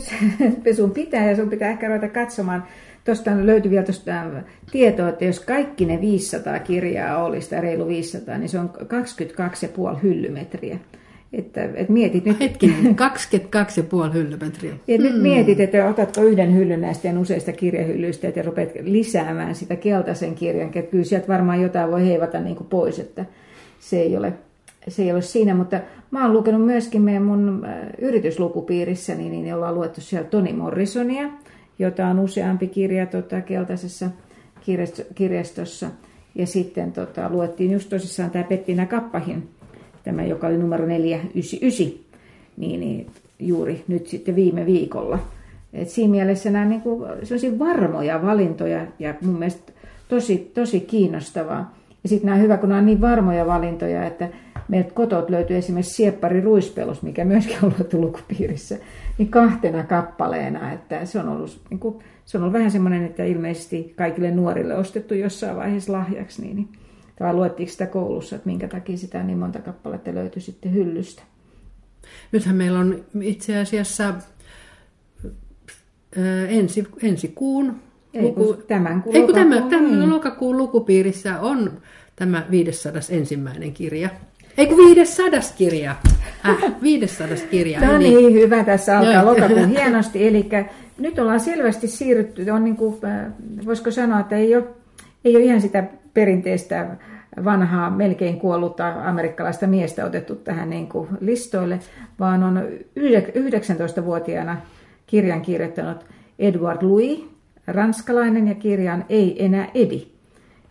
nyt 0.64 0.76
sun 0.76 0.90
pitää 0.90 1.30
ja 1.30 1.36
sun 1.36 1.50
pitää 1.50 1.70
ehkä 1.70 1.88
ruveta 1.88 2.08
katsomaan. 2.08 2.64
Tuosta 3.10 3.30
löytyy 3.46 3.70
vielä 3.70 3.84
tuosta 3.84 4.12
tietoa, 4.72 5.08
että 5.08 5.24
jos 5.24 5.40
kaikki 5.40 5.84
ne 5.84 6.00
500 6.00 6.58
kirjaa 6.58 7.24
olisi, 7.24 7.50
tai 7.50 7.60
reilu 7.60 7.88
500, 7.88 8.38
niin 8.38 8.48
se 8.48 8.58
on 8.58 8.70
22,5 9.94 9.98
hyllymetriä. 10.02 10.78
Että, 11.32 11.64
että 11.64 11.92
mietit 11.92 12.24
nyt... 12.24 12.40
Hetkinen, 12.40 12.96
22,5 14.08 14.14
hyllymetriä. 14.14 14.72
Et 14.88 15.00
nyt 15.00 15.12
hmm. 15.12 15.22
mietit, 15.22 15.60
että 15.60 15.88
otatko 15.88 16.22
yhden 16.22 16.54
hyllyn 16.54 16.80
näistä 16.80 17.08
useista 17.18 17.52
kirjahyllyistä 17.52 18.32
ja 18.36 18.42
rupeat 18.42 18.70
lisäämään 18.82 19.54
sitä 19.54 19.76
keltaisen 19.76 20.34
kirjan. 20.34 20.66
Että 20.66 20.90
kyllä 20.90 21.04
sieltä 21.04 21.28
varmaan 21.28 21.62
jotain 21.62 21.90
voi 21.90 22.06
heivata 22.06 22.40
niin 22.40 22.56
kuin 22.56 22.68
pois, 22.68 22.98
että 22.98 23.24
se 23.80 24.00
ei, 24.00 24.16
ole, 24.16 24.32
se 24.88 25.02
ei 25.02 25.12
ole 25.12 25.22
siinä. 25.22 25.54
Mutta 25.54 25.80
mä 26.10 26.22
oon 26.22 26.32
lukenut 26.32 26.66
myöskin 26.66 27.02
meidän 27.02 27.22
mun 27.22 27.64
äh, 27.64 27.78
yrityslukupiirissä, 27.98 29.14
niin, 29.14 29.32
niin 29.32 29.54
ollaan 29.54 29.74
luettu 29.74 30.00
siellä 30.00 30.28
Toni 30.28 30.52
Morrisonia, 30.52 31.28
jota 31.80 32.06
on 32.06 32.18
useampi 32.18 32.66
kirja 32.66 33.06
tota, 33.06 33.40
keltaisessa 33.40 34.10
kirjastossa. 35.14 35.90
Ja 36.34 36.46
sitten 36.46 36.92
tota, 36.92 37.28
luettiin 37.30 37.70
just 37.70 37.88
tosissaan 37.88 38.30
tämä 38.30 38.44
Pettina 38.44 38.86
Kappahin 38.86 39.48
tämä 40.04 40.24
joka 40.24 40.46
oli 40.46 40.58
numero 40.58 40.86
499, 40.86 42.04
niin, 42.56 42.80
niin 42.80 43.06
juuri 43.38 43.84
nyt 43.88 44.06
sitten 44.06 44.36
viime 44.36 44.66
viikolla. 44.66 45.18
Et 45.72 45.88
siinä 45.88 46.10
mielessä 46.10 46.50
nämä 46.50 46.64
niin 46.64 46.80
kuin, 46.80 47.10
varmoja 47.58 48.22
valintoja 48.22 48.86
ja 48.98 49.14
mun 49.22 49.38
mielestä 49.38 49.72
tosi, 50.08 50.50
tosi 50.54 50.80
kiinnostavaa. 50.80 51.79
Ja 52.02 52.08
sitten 52.08 52.26
nämä 52.26 52.38
hyvä, 52.42 52.56
kun 52.56 52.68
nämä 52.68 52.78
on 52.78 52.86
niin 52.86 53.00
varmoja 53.00 53.46
valintoja, 53.46 54.06
että 54.06 54.28
meiltä 54.68 54.90
kotot 54.94 55.30
löytyy 55.30 55.56
esimerkiksi 55.56 55.94
Sieppari 55.94 56.40
Ruispelus, 56.40 57.02
mikä 57.02 57.24
myöskin 57.24 57.56
on 57.62 57.72
ollut 57.72 57.92
lukupiirissä, 57.92 58.78
niin 59.18 59.28
kahtena 59.28 59.82
kappaleena. 59.82 60.72
Että 60.72 61.04
se, 61.04 61.18
on 61.18 61.28
ollut, 61.28 61.60
niin 61.70 61.80
kuin, 61.80 61.98
se 62.24 62.38
on 62.38 62.42
ollut 62.42 62.52
vähän 62.52 62.70
semmoinen, 62.70 63.04
että 63.04 63.24
ilmeisesti 63.24 63.94
kaikille 63.96 64.30
nuorille 64.30 64.74
ostettu 64.74 65.14
jossain 65.14 65.56
vaiheessa 65.56 65.92
lahjaksi. 65.92 66.42
Niin, 66.42 66.56
niin 66.56 66.68
tai 67.18 67.34
luettiinko 67.34 67.72
sitä 67.72 67.86
koulussa, 67.86 68.36
että 68.36 68.48
minkä 68.48 68.68
takia 68.68 68.96
sitä 68.96 69.22
niin 69.22 69.38
monta 69.38 69.58
kappaletta 69.58 70.14
löytyi 70.14 70.42
sitten 70.42 70.74
hyllystä? 70.74 71.22
Nythän 72.32 72.56
meillä 72.56 72.78
on 72.78 73.04
itse 73.20 73.58
asiassa 73.58 74.14
ensi, 76.48 76.88
ensi 77.02 77.28
kuun 77.28 77.76
ei, 78.14 78.22
luku, 78.22 78.54
tämän 78.68 79.02
kuun, 79.02 79.16
ei, 79.16 79.22
kun 79.22 79.34
tämä, 79.34 79.56
tämän 79.60 79.98
niin. 79.98 80.10
lokakuun 80.10 80.56
lukupiirissä 80.56 81.40
on 81.40 81.72
tämä 82.16 82.46
500 82.50 83.02
ensimmäinen 83.10 83.72
kirja. 83.72 84.08
Ei 84.58 84.66
kun 84.66 84.76
500 84.76 85.40
kirja. 85.56 85.96
Äh, 86.48 86.56
500 86.82 87.36
kirja. 87.50 87.80
No 87.80 87.98
niin, 87.98 88.16
niin, 88.16 88.32
hyvä. 88.32 88.64
Tässä 88.64 88.98
alkaa 88.98 89.26
lokakuun 89.26 89.68
hienosti. 89.68 90.28
Eli 90.28 90.48
nyt 90.98 91.18
ollaan 91.18 91.40
selvästi 91.40 91.88
siirrytty, 91.88 92.50
on 92.50 92.64
niin 92.64 92.76
kuin, 92.76 92.96
voisiko 93.66 93.90
sanoa, 93.90 94.20
että 94.20 94.36
ei 94.36 94.56
ole, 94.56 94.64
ei 95.24 95.36
ole 95.36 95.44
ihan 95.44 95.60
sitä 95.60 95.84
perinteistä 96.14 96.96
vanhaa, 97.44 97.90
melkein 97.90 98.40
kuollutta 98.40 98.88
amerikkalaista 98.88 99.66
miestä 99.66 100.04
otettu 100.04 100.34
tähän 100.34 100.70
niin 100.70 100.88
kuin 100.88 101.08
listoille, 101.20 101.78
vaan 102.20 102.42
on 102.42 102.62
19-vuotiaana 102.98 104.56
kirjan 105.06 105.42
kirjoittanut 105.42 106.04
Edward 106.38 106.82
Louis, 106.82 107.24
ranskalainen, 107.72 108.48
ja 108.48 108.54
kirjan 108.54 109.04
Ei 109.08 109.44
enää 109.44 109.68
Edi. 109.74 110.06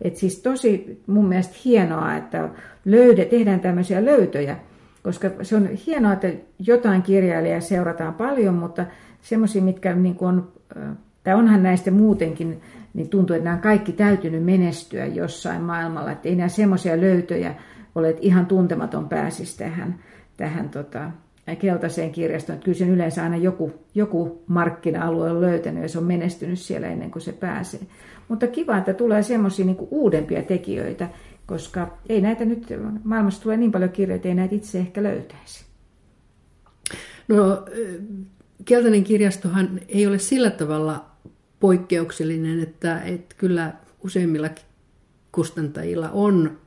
Et 0.02 0.16
siis 0.16 0.38
tosi 0.38 1.02
mun 1.06 1.28
mielestä 1.28 1.54
hienoa, 1.64 2.16
että 2.16 2.48
löyde, 2.84 3.24
tehdään 3.24 3.60
tämmöisiä 3.60 4.04
löytöjä, 4.04 4.56
koska 5.02 5.30
se 5.42 5.56
on 5.56 5.68
hienoa, 5.86 6.12
että 6.12 6.32
jotain 6.58 7.02
kirjailijaa 7.02 7.60
seurataan 7.60 8.14
paljon, 8.14 8.54
mutta 8.54 8.86
semmoisia, 9.22 9.62
mitkä 9.62 9.94
niin 9.94 10.16
on, 10.20 10.52
tai 11.24 11.34
onhan 11.34 11.62
näistä 11.62 11.90
muutenkin, 11.90 12.60
niin 12.94 13.08
tuntuu, 13.08 13.36
että 13.36 13.44
nämä 13.44 13.56
on 13.56 13.62
kaikki 13.62 13.92
täytynyt 13.92 14.44
menestyä 14.44 15.06
jossain 15.06 15.62
maailmalla, 15.62 16.12
että 16.12 16.28
ei 16.28 16.36
nämä 16.36 16.48
semmoisia 16.48 17.00
löytöjä 17.00 17.54
ole, 17.94 18.08
että 18.08 18.22
ihan 18.22 18.46
tuntematon 18.46 19.08
pääsisi 19.08 19.58
tähän, 19.58 19.94
tähän 20.36 20.68
tota, 20.68 21.10
keltaiseen 21.58 22.12
kirjastoon. 22.12 22.54
Että 22.54 22.64
kyllä 22.64 22.78
sen 22.78 22.90
yleensä 22.90 23.22
aina 23.22 23.36
joku, 23.36 23.72
joku 23.94 24.44
markkina-alue 24.46 25.30
on 25.30 25.40
löytänyt 25.40 25.82
ja 25.82 25.88
se 25.88 25.98
on 25.98 26.04
menestynyt 26.04 26.58
siellä 26.58 26.86
ennen 26.86 27.10
kuin 27.10 27.22
se 27.22 27.32
pääsee. 27.32 27.80
Mutta 28.28 28.46
kiva, 28.46 28.78
että 28.78 28.94
tulee 28.94 29.22
semmoisia 29.22 29.64
niin 29.64 29.76
uudempia 29.90 30.42
tekijöitä, 30.42 31.08
koska 31.46 31.98
ei 32.08 32.20
näitä 32.20 32.44
nyt, 32.44 32.66
maailmassa 33.04 33.42
tulee 33.42 33.56
niin 33.56 33.72
paljon 33.72 33.90
kirjoja, 33.90 34.16
että 34.16 34.28
ei 34.28 34.34
näitä 34.34 34.54
itse 34.54 34.78
ehkä 34.78 35.02
löytäisi. 35.02 35.64
No, 37.28 37.64
keltainen 38.64 39.04
kirjastohan 39.04 39.80
ei 39.88 40.06
ole 40.06 40.18
sillä 40.18 40.50
tavalla 40.50 41.04
poikkeuksellinen, 41.60 42.60
että, 42.60 43.02
että 43.02 43.34
kyllä 43.38 43.72
useimmilla 44.04 44.48
kustantajilla 45.32 46.10
on 46.10 46.58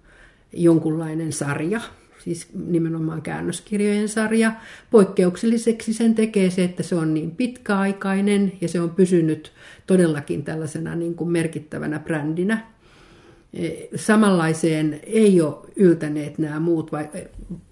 jonkunlainen 0.53 1.31
sarja, 1.31 1.81
siis 2.23 2.47
nimenomaan 2.67 3.21
käännöskirjojen 3.21 4.09
sarja. 4.09 4.51
Poikkeukselliseksi 4.91 5.93
sen 5.93 6.15
tekee 6.15 6.49
se, 6.49 6.63
että 6.63 6.83
se 6.83 6.95
on 6.95 7.13
niin 7.13 7.31
pitkäaikainen 7.31 8.53
ja 8.61 8.67
se 8.67 8.81
on 8.81 8.89
pysynyt 8.89 9.51
todellakin 9.87 10.43
tällaisena 10.43 10.95
niin 10.95 11.15
kuin 11.15 11.29
merkittävänä 11.29 11.99
brändinä. 11.99 12.65
E, 13.53 13.69
samanlaiseen 13.95 14.99
ei 15.03 15.41
ole 15.41 15.55
yltäneet 15.75 16.37
nämä 16.37 16.59
muut, 16.59 16.91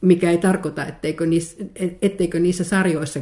mikä 0.01 0.31
ei 0.31 0.37
tarkoita, 0.37 0.85
etteikö 0.85 1.25
niissä, 1.25 1.65
etteikö 2.01 2.39
niissä 2.39 2.63
sarjoissa 2.63 3.19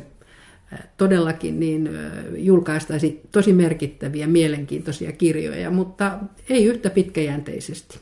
todellakin 0.97 1.59
niin 1.59 1.89
julkaistaisi 2.37 3.21
tosi 3.31 3.53
merkittäviä, 3.53 4.27
mielenkiintoisia 4.27 5.11
kirjoja, 5.11 5.71
mutta 5.71 6.19
ei 6.49 6.65
yhtä 6.65 6.89
pitkäjänteisesti. 6.89 7.99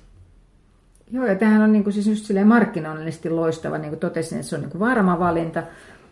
Joo, 1.12 1.26
ja 1.26 1.36
tämähän 1.36 1.62
on 1.62 1.72
niin 1.72 1.84
kuin 1.84 1.94
siis 1.94 2.08
just 2.08 2.32
markkinoinnillisesti 2.46 3.30
loistava, 3.30 3.78
niin 3.78 3.90
kuin 3.90 4.00
totesin, 4.00 4.38
että 4.38 4.50
se 4.50 4.56
on 4.56 4.62
niin 4.62 4.72
kuin 4.72 4.80
varma 4.80 5.20
valinta, 5.20 5.64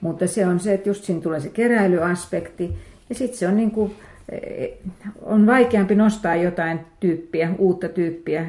mutta 0.01 0.27
se 0.27 0.47
on 0.47 0.59
se, 0.59 0.73
että 0.73 0.89
just 0.89 1.03
siinä 1.03 1.21
tulee 1.21 1.39
se 1.39 1.49
keräilyaspekti, 1.49 2.77
ja 3.09 3.15
sitten 3.15 3.37
se 3.37 3.47
on, 3.47 3.57
niin 3.57 3.71
kuin, 3.71 3.95
e, 4.29 4.67
on 5.21 5.45
vaikeampi 5.45 5.95
nostaa 5.95 6.35
jotain 6.35 6.79
tyyppiä, 6.99 7.49
uutta 7.57 7.89
tyyppiä 7.89 8.45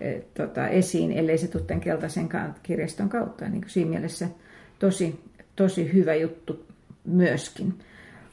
e, 0.00 0.12
tota, 0.34 0.68
esiin, 0.68 1.12
ellei 1.12 1.38
se 1.38 1.48
tule 1.48 1.62
tämän 1.62 1.80
keltaisen 1.80 2.28
kirjaston 2.62 3.08
kautta. 3.08 3.48
Niin 3.48 3.60
kuin 3.60 3.70
siinä 3.70 3.90
mielessä 3.90 4.28
tosi, 4.78 5.20
tosi 5.56 5.92
hyvä 5.92 6.14
juttu 6.14 6.64
myöskin. 7.04 7.74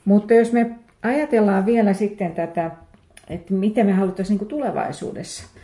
Mutta 0.06 0.34
jos 0.34 0.52
me 0.52 0.72
ajatellaan 1.04 1.66
vielä 1.66 1.94
sitten 1.94 2.32
tätä, 2.32 2.72
että 3.30 3.54
mitä 3.54 3.84
me 3.84 3.92
haluttaisiin 3.92 4.38
niin 4.38 4.48
tulevaisuudessa– 4.48 5.44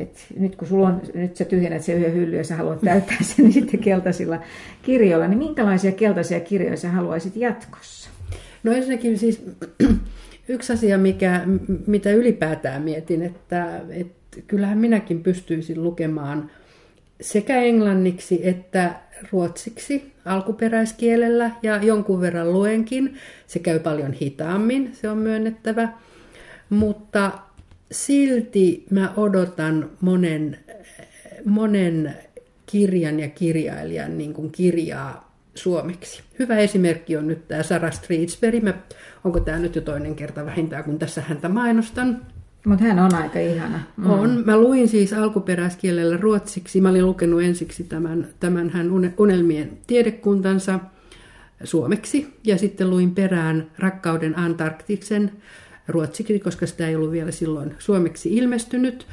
et 0.00 0.26
nyt 0.38 0.56
kun 0.56 0.68
sulla 0.68 0.88
on, 0.88 1.02
nyt 1.14 1.36
sä 1.36 1.44
tyhjennät 1.44 1.82
se 1.82 1.92
yhden 1.92 2.14
hylly 2.14 2.36
ja 2.36 2.44
sä 2.44 2.56
haluat 2.56 2.80
täyttää 2.80 3.16
sen 3.20 3.44
niin 3.44 3.52
sitten 3.52 3.80
keltaisilla 3.80 4.40
kirjoilla, 4.82 5.28
niin 5.28 5.38
minkälaisia 5.38 5.92
keltaisia 5.92 6.40
kirjoja 6.40 6.76
sä 6.76 6.88
haluaisit 6.88 7.36
jatkossa? 7.36 8.10
No 8.62 8.72
ensinnäkin 8.72 9.18
siis 9.18 9.44
yksi 10.48 10.72
asia, 10.72 10.98
mikä, 10.98 11.42
mitä 11.86 12.10
ylipäätään 12.10 12.82
mietin, 12.82 13.22
että, 13.22 13.80
että 13.90 14.40
kyllähän 14.46 14.78
minäkin 14.78 15.22
pystyisin 15.22 15.82
lukemaan 15.82 16.50
sekä 17.20 17.62
englanniksi 17.62 18.48
että 18.48 18.94
ruotsiksi 19.32 20.12
alkuperäiskielellä 20.24 21.50
ja 21.62 21.76
jonkun 21.82 22.20
verran 22.20 22.52
luenkin. 22.52 23.16
Se 23.46 23.58
käy 23.58 23.78
paljon 23.78 24.12
hitaammin, 24.12 24.90
se 24.92 25.10
on 25.10 25.18
myönnettävä. 25.18 25.88
Mutta 26.70 27.32
silti 27.92 28.86
mä 28.90 29.12
odotan 29.16 29.90
monen, 30.00 30.58
monen 31.44 32.14
kirjan 32.66 33.20
ja 33.20 33.28
kirjailijan 33.28 34.18
niin 34.18 34.34
kuin 34.34 34.52
kirjaa 34.52 35.32
suomeksi. 35.54 36.22
Hyvä 36.38 36.56
esimerkki 36.56 37.16
on 37.16 37.26
nyt 37.26 37.48
tämä 37.48 37.62
Sarah 37.62 37.92
Streetsberg. 37.92 38.62
Mä, 38.62 38.74
onko 39.24 39.40
tämä 39.40 39.58
nyt 39.58 39.76
jo 39.76 39.82
toinen 39.82 40.14
kerta 40.14 40.44
vähintään, 40.44 40.84
kun 40.84 40.98
tässä 40.98 41.20
häntä 41.20 41.48
mainostan? 41.48 42.20
Mutta 42.66 42.84
hän 42.84 42.98
on 42.98 43.14
aika 43.14 43.38
ihana. 43.38 43.80
Mm. 43.96 44.10
On. 44.10 44.42
Mä 44.46 44.56
luin 44.56 44.88
siis 44.88 45.12
alkuperäiskielellä 45.12 46.16
ruotsiksi. 46.16 46.80
Mä 46.80 46.88
olin 46.88 47.06
lukenut 47.06 47.42
ensiksi 47.42 47.84
tämän, 47.84 48.28
tämän 48.40 48.70
hän 48.70 48.90
unelmien 49.18 49.78
tiedekuntansa 49.86 50.80
suomeksi 51.64 52.34
ja 52.44 52.58
sitten 52.58 52.90
luin 52.90 53.14
perään 53.14 53.70
Rakkauden 53.78 54.38
Antarktiksen 54.38 55.32
ruotsiksi, 55.88 56.40
koska 56.40 56.66
sitä 56.66 56.88
ei 56.88 56.96
ollut 56.96 57.12
vielä 57.12 57.30
silloin 57.30 57.74
suomeksi 57.78 58.36
ilmestynyt. 58.36 59.06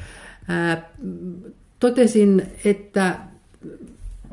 Totesin, 1.80 2.44
että 2.66 3.16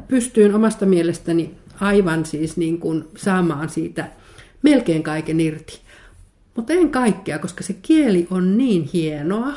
pystyin 0.08 0.54
omasta 0.54 0.86
mielestäni 0.86 1.54
aivan 1.80 2.26
siis 2.26 2.56
niin 2.56 2.78
kuin 2.78 3.04
saamaan 3.16 3.68
siitä 3.68 4.08
melkein 4.62 5.02
kaiken 5.02 5.40
irti. 5.40 5.80
Mutta 6.56 6.72
en 6.72 6.90
kaikkea, 6.90 7.38
koska 7.38 7.62
se 7.62 7.72
kieli 7.72 8.26
on 8.30 8.58
niin 8.58 8.90
hienoa, 8.92 9.52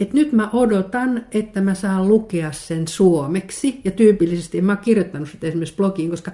että 0.00 0.14
nyt 0.14 0.32
mä 0.32 0.50
odotan, 0.52 1.26
että 1.32 1.60
mä 1.60 1.74
saan 1.74 2.08
lukea 2.08 2.52
sen 2.52 2.88
suomeksi. 2.88 3.80
Ja 3.84 3.90
tyypillisesti 3.90 4.60
mä 4.60 4.76
kirjoittanut 4.76 5.28
sitä 5.28 5.46
esimerkiksi 5.46 5.76
blogiin, 5.76 6.10
koska 6.10 6.32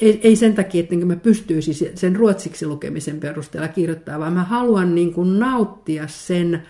ei, 0.00 0.20
ei 0.22 0.36
sen 0.36 0.54
takia, 0.54 0.80
että 0.80 0.96
mä 0.96 1.16
pystyisin 1.16 1.90
sen 1.94 2.16
ruotsiksi 2.16 2.66
lukemisen 2.66 3.20
perusteella 3.20 3.68
kirjoittaa, 3.68 4.18
vaan 4.18 4.32
mä 4.32 4.44
haluan 4.44 4.94
niin 4.94 5.12
kuin 5.12 5.38
nauttia 5.38 6.08
sen 6.08 6.62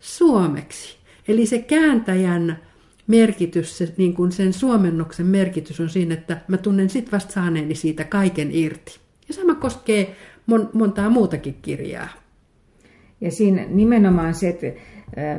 suomeksi. 0.00 0.96
Eli 1.28 1.46
se 1.46 1.58
kääntäjän 1.58 2.58
merkitys, 3.06 3.78
se, 3.78 3.94
niin 3.96 4.14
kuin 4.14 4.32
sen 4.32 4.52
suomennoksen 4.52 5.26
merkitys 5.26 5.80
on 5.80 5.88
siinä, 5.88 6.14
että 6.14 6.40
mä 6.48 6.56
tunnen 6.56 6.90
sit 6.90 7.12
vasta 7.12 7.32
saaneeni 7.32 7.74
siitä 7.74 8.04
kaiken 8.04 8.48
irti. 8.52 8.98
Ja 9.28 9.34
sama 9.34 9.54
koskee 9.54 10.16
mon, 10.46 10.70
montaa 10.72 11.10
muutakin 11.10 11.56
kirjaa. 11.62 12.08
Ja 13.20 13.30
siinä 13.30 13.66
nimenomaan 13.68 14.34
se, 14.34 14.48
että 14.48 14.66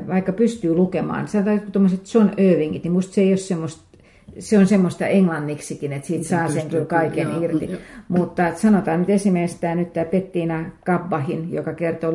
vaikka 0.07 0.33
pystyy 0.33 0.73
lukemaan, 0.73 1.27
sanotaan 1.27 1.71
tuommoiset 1.71 2.13
John 2.13 2.29
Irvingit, 2.37 2.83
niin 2.83 2.91
musta 2.91 3.13
se 3.13 3.21
ei 3.21 3.29
ole 3.29 3.37
semmoista 3.37 3.90
se 4.39 4.57
on 4.57 4.67
semmoista 4.67 5.07
englanniksikin, 5.07 5.93
että 5.93 6.07
siitä 6.07 6.27
saa 6.27 6.49
sen 6.49 6.69
kyllä 6.69 6.85
kaiken 6.85 7.29
joo, 7.29 7.41
irti. 7.41 7.71
Jo. 7.71 7.77
Mutta 8.07 8.53
sanotaan 8.55 8.99
nyt 8.99 9.09
esimerkiksi 9.09 9.61
tämä, 9.61 9.75
nyt 9.75 9.93
tämä 9.93 10.05
Pettina 10.05 10.65
Kabbahin, 10.85 11.53
joka 11.53 11.73
kertoo 11.73 12.13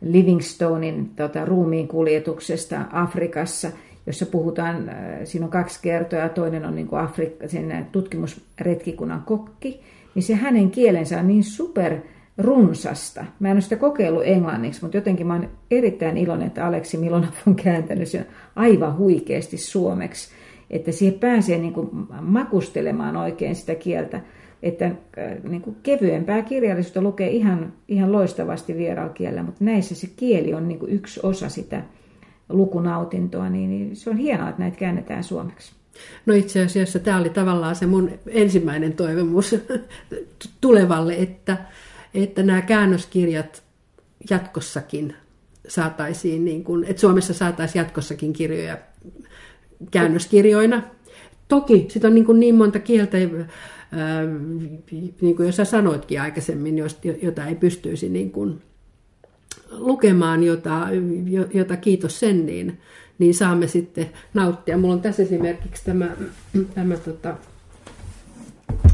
Livingstonein 0.00 1.08
tota, 1.08 1.44
ruumiin 1.44 1.88
kuljetuksesta 1.88 2.80
Afrikassa, 2.92 3.70
jossa 4.06 4.26
puhutaan, 4.26 4.88
äh, 4.88 4.96
siinä 5.24 5.46
on 5.46 5.52
kaksi 5.52 5.78
kertoa, 5.82 6.28
toinen 6.28 6.64
on 6.64 6.74
niin 6.74 6.86
kuin 6.86 7.02
Afrikka, 7.02 7.48
sen 7.48 7.86
tutkimusretkikunnan 7.92 9.22
kokki, 9.22 9.80
niin 10.14 10.22
se 10.22 10.34
hänen 10.34 10.70
kielensä 10.70 11.18
on 11.18 11.26
niin 11.28 11.44
super 11.44 11.96
runsasta. 12.38 13.24
Mä 13.40 13.48
en 13.48 13.54
ole 13.54 13.60
sitä 13.60 13.76
kokeillut 13.76 14.22
englanniksi, 14.26 14.82
mutta 14.82 14.96
jotenkin 14.96 15.26
mä 15.26 15.34
oon 15.34 15.50
erittäin 15.70 16.16
iloinen, 16.16 16.46
että 16.46 16.66
Aleksi 16.66 16.96
Milonov 16.96 17.32
on 17.46 17.54
kääntänyt 17.54 18.08
sen 18.08 18.26
aivan 18.56 18.98
huikeasti 18.98 19.56
suomeksi 19.56 20.28
että 20.70 20.92
siihen 20.92 21.18
pääsee 21.18 21.58
niin 21.58 21.72
kuin 21.72 21.90
makustelemaan 22.20 23.16
oikein 23.16 23.56
sitä 23.56 23.74
kieltä, 23.74 24.20
että 24.62 24.86
äh, 24.86 24.94
niin 25.48 25.62
kuin 25.62 25.76
kevyempää 25.82 26.42
kirjallisuutta 26.42 27.02
lukee 27.02 27.30
ihan, 27.30 27.72
ihan 27.88 28.12
loistavasti 28.12 28.76
vieraalla 28.76 29.12
kielellä, 29.12 29.42
mutta 29.42 29.64
näissä 29.64 29.94
se 29.94 30.08
kieli 30.16 30.54
on 30.54 30.68
niin 30.68 30.78
kuin 30.78 30.92
yksi 30.92 31.20
osa 31.22 31.48
sitä, 31.48 31.82
lukunautintoa, 32.48 33.50
niin, 33.50 33.70
niin 33.70 33.96
se 33.96 34.10
on 34.10 34.16
hienoa, 34.16 34.48
että 34.48 34.62
näitä 34.62 34.76
käännetään 34.76 35.24
suomeksi. 35.24 35.72
No 36.26 36.34
itse 36.34 36.64
asiassa 36.64 36.98
tämä 36.98 37.18
oli 37.18 37.30
tavallaan 37.30 37.76
se 37.76 37.86
mun 37.86 38.10
ensimmäinen 38.26 38.92
toivomus 38.92 39.54
tulevalle, 40.60 41.14
että, 41.14 41.56
että 42.14 42.42
nämä 42.42 42.62
käännöskirjat 42.62 43.62
jatkossakin 44.30 45.14
saataisiin, 45.68 46.44
niin 46.44 46.64
kuin, 46.64 46.84
että 46.84 47.00
Suomessa 47.00 47.34
saataisiin 47.34 47.80
jatkossakin 47.80 48.32
kirjoja 48.32 48.78
käännöskirjoina. 49.90 50.82
Toki 51.48 51.86
sitä 51.88 52.08
on 52.08 52.14
niin, 52.14 52.24
kuin 52.24 52.40
niin 52.40 52.54
monta 52.54 52.78
kieltä, 52.78 53.18
niin 55.20 55.36
kuin 55.36 55.46
jo 55.46 55.52
sä 55.52 55.64
sanoitkin 55.64 56.20
aikaisemmin, 56.20 56.78
jota 57.22 57.46
ei 57.46 57.54
pystyisi 57.54 58.08
niin 58.08 58.30
kuin 58.30 58.62
lukemaan, 59.70 60.42
jota, 60.42 60.88
jota 61.54 61.76
kiitos 61.76 62.20
sen, 62.20 62.46
niin, 62.46 62.80
niin 63.18 63.34
saamme 63.34 63.66
sitten 63.66 64.10
nauttia. 64.34 64.78
Mulla 64.78 64.94
on 64.94 65.00
tässä 65.00 65.22
esimerkiksi 65.22 65.84
tämä, 65.84 66.08
tämä, 66.74 66.96
tota, 66.96 67.36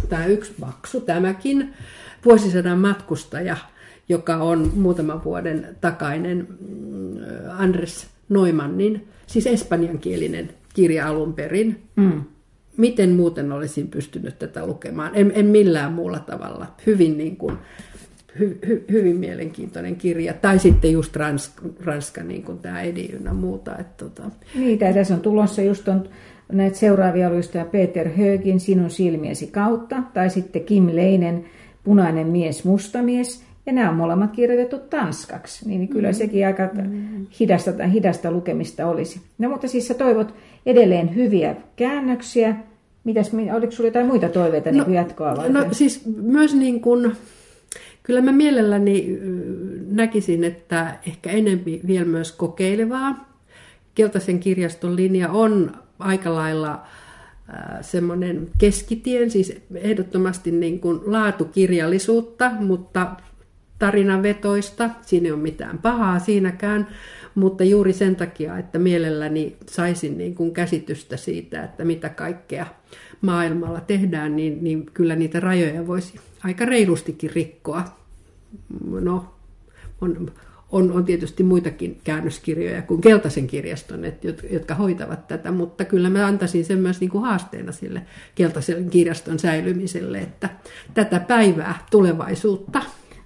tämä 0.09 0.27
yksi 0.27 0.53
maksu, 0.61 1.01
tämäkin 1.01 1.75
vuosisadan 2.25 2.79
matkustaja, 2.79 3.57
joka 4.09 4.37
on 4.37 4.73
muutaman 4.75 5.25
vuoden 5.25 5.77
takainen 5.81 6.47
mm, 6.61 7.17
Andres 7.59 8.07
Neumannin, 8.29 9.09
siis 9.27 9.47
espanjankielinen 9.47 10.51
kirja 10.75 11.09
alun 11.09 11.35
perin. 11.35 11.83
Mm. 11.97 12.23
Miten 12.77 13.11
muuten 13.11 13.53
olisin 13.53 13.89
pystynyt 13.89 14.39
tätä 14.39 14.67
lukemaan? 14.67 15.11
En, 15.15 15.33
en 15.35 15.47
millään 15.47 15.93
muulla 15.93 16.19
tavalla. 16.19 16.67
Hyvin, 16.87 17.19
niin 17.19 17.37
kuin, 17.37 17.57
hy, 18.39 18.59
hy, 18.67 18.85
hyvin 18.91 19.17
mielenkiintoinen 19.17 19.97
kirja. 19.97 20.35
Tai 20.35 20.59
sitten 20.59 20.93
just 20.93 21.17
Ranska, 21.17 21.63
Ranska 21.85 22.23
niin 22.23 22.43
kuin 22.43 22.59
tämä 22.59 22.83
Edi 22.83 23.09
ynnä 23.13 23.33
muuta. 23.33 23.79
Että, 23.79 24.05
tota. 24.05 24.23
Niin, 24.55 24.79
tässä 24.79 25.15
on 25.15 25.21
tulossa 25.21 25.63
just 25.63 25.89
on 25.89 26.09
näitä 26.53 26.77
seuraavia 26.77 27.31
luistoja 27.31 27.65
Peter 27.65 28.09
Högin 28.09 28.61
Sinun 28.61 28.91
silmiesi 28.91 29.47
kautta, 29.47 30.03
tai 30.15 30.31
sitten 30.31 30.65
Kim 30.65 30.89
Leinen 30.93 31.45
Punainen 31.85 32.27
mies, 32.27 32.65
musta 32.65 33.03
mies, 33.03 33.45
ja 33.67 33.73
nämä 33.73 33.91
on 33.91 33.97
molemmat 33.97 34.33
kirjoitettu 34.33 34.79
tanskaksi, 34.79 35.69
niin 35.69 35.89
kyllä 35.89 36.09
mm. 36.09 36.15
sekin 36.15 36.47
aika 36.47 36.71
hidasta, 37.41 37.87
hidasta 37.87 38.31
lukemista 38.31 38.87
olisi. 38.87 39.21
No 39.39 39.49
mutta 39.49 39.69
siis 39.69 39.89
sä 39.89 39.95
toivot 39.95 40.35
edelleen 40.67 41.15
hyviä 41.15 41.57
käännöksiä. 41.77 42.57
Mitäs, 43.05 43.31
oliko 43.55 43.73
sinulla 43.73 43.89
jotain 43.89 44.07
muita 44.07 44.29
toiveita 44.29 44.73
no, 44.73 44.85
niin 44.85 44.95
jatkoa 44.95 45.37
varten? 45.37 45.53
No 45.53 45.67
siis 45.73 46.03
myös 46.23 46.55
niin 46.55 46.81
kuin, 46.81 47.13
kyllä 48.03 48.21
mä 48.21 48.33
mielelläni 48.33 49.19
näkisin, 49.91 50.45
että 50.45 50.95
ehkä 51.07 51.31
enemmän 51.31 51.65
vielä 51.87 52.05
myös 52.05 52.33
kokeilevaa. 52.33 53.33
Keltaisen 53.95 54.41
kirjaston 54.41 54.97
linja 54.97 55.29
on 55.29 55.73
aika 55.99 56.35
lailla 56.35 56.83
semmoinen 57.81 58.49
keskitien, 58.59 59.31
siis 59.31 59.61
ehdottomasti 59.75 60.51
niin 60.51 60.81
kuin 60.81 61.01
laatukirjallisuutta, 61.05 62.51
mutta 62.61 63.07
tarinavetoista, 63.83 64.91
siinä 65.01 65.27
ei 65.27 65.33
ole 65.33 65.41
mitään 65.41 65.79
pahaa 65.79 66.19
siinäkään, 66.19 66.89
mutta 67.35 67.65
juuri 67.65 67.93
sen 67.93 68.17
takia, 68.17 68.59
että 68.59 68.79
mielelläni 68.79 69.57
saisin 69.67 70.19
niin 70.19 70.35
kuin 70.35 70.53
käsitystä 70.53 71.17
siitä, 71.17 71.65
että 71.65 71.85
mitä 71.85 72.09
kaikkea 72.09 72.67
maailmalla 73.21 73.81
tehdään, 73.81 74.37
niin, 74.37 74.65
niin 74.65 74.87
kyllä 74.95 75.17
niitä 75.17 75.41
rajoja 75.41 75.87
voisi 75.87 76.21
aika 76.45 76.65
reilustikin 76.65 77.31
rikkoa. 77.35 77.85
No, 78.91 79.35
on, 80.01 80.33
on, 80.73 80.93
on 80.93 81.05
tietysti 81.05 81.43
muitakin 81.43 82.01
käännöskirjoja 82.05 82.83
kuin 82.83 83.01
Keltaisen 83.01 83.47
kirjaston, 83.47 84.05
et, 84.05 84.25
jotka 84.51 84.75
hoitavat 84.75 85.29
tätä, 85.29 85.51
mutta 85.51 85.85
kyllä 85.85 86.11
mä 86.11 86.27
antaisin 86.27 86.65
sen 86.65 86.79
myös 86.79 87.01
niin 87.01 87.11
kuin 87.11 87.25
haasteena 87.25 87.73
sille 87.73 88.03
Keltaisen 88.35 88.91
kirjaston 88.91 89.39
säilymiselle, 89.39 90.19
että 90.19 90.49
tätä 90.95 91.21
päivää 91.21 91.87
tulevaisuutta 91.91 92.83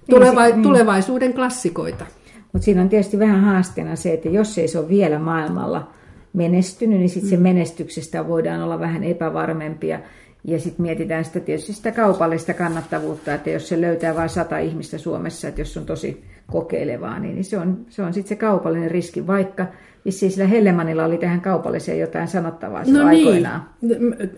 Tuleva- 0.09 0.45
niin, 0.45 0.63
tulevaisuuden 0.63 1.33
klassikoita. 1.33 2.05
Mutta 2.53 2.65
siinä 2.65 2.81
on 2.81 2.89
tietysti 2.89 3.19
vähän 3.19 3.41
haasteena 3.41 3.95
se, 3.95 4.13
että 4.13 4.29
jos 4.29 4.57
ei 4.57 4.67
se 4.67 4.79
ole 4.79 4.89
vielä 4.89 5.19
maailmalla 5.19 5.91
menestynyt, 6.33 6.99
niin 6.99 7.09
sitten 7.09 7.29
mm. 7.29 7.35
se 7.35 7.37
menestyksestä 7.37 8.27
voidaan 8.27 8.61
olla 8.61 8.79
vähän 8.79 9.03
epävarmempia. 9.03 9.99
Ja 10.43 10.59
sitten 10.59 10.81
mietitään 10.81 11.25
sitä 11.25 11.39
tietysti 11.39 11.73
sitä 11.73 11.91
kaupallista 11.91 12.53
kannattavuutta, 12.53 13.33
että 13.33 13.49
jos 13.49 13.69
se 13.69 13.81
löytää 13.81 14.15
vain 14.15 14.29
sata 14.29 14.57
ihmistä 14.57 14.97
Suomessa, 14.97 15.47
että 15.47 15.61
jos 15.61 15.77
on 15.77 15.85
tosi 15.85 16.23
kokeilevaa, 16.51 17.19
niin 17.19 17.43
se 17.43 17.57
on, 17.57 17.85
se 17.89 18.03
on 18.03 18.13
sitten 18.13 18.29
se 18.29 18.35
kaupallinen 18.35 18.91
riski, 18.91 19.27
vaikka 19.27 19.65
vissiin 20.05 20.31
sillä 20.31 20.47
Hellemanilla 20.47 21.05
oli 21.05 21.17
tähän 21.17 21.41
kaupalliseen 21.41 21.99
jotain 21.99 22.27
sanottavaa 22.27 22.83
no 22.87 23.09
niin. 23.09 23.27
aikoinaan. 23.27 23.69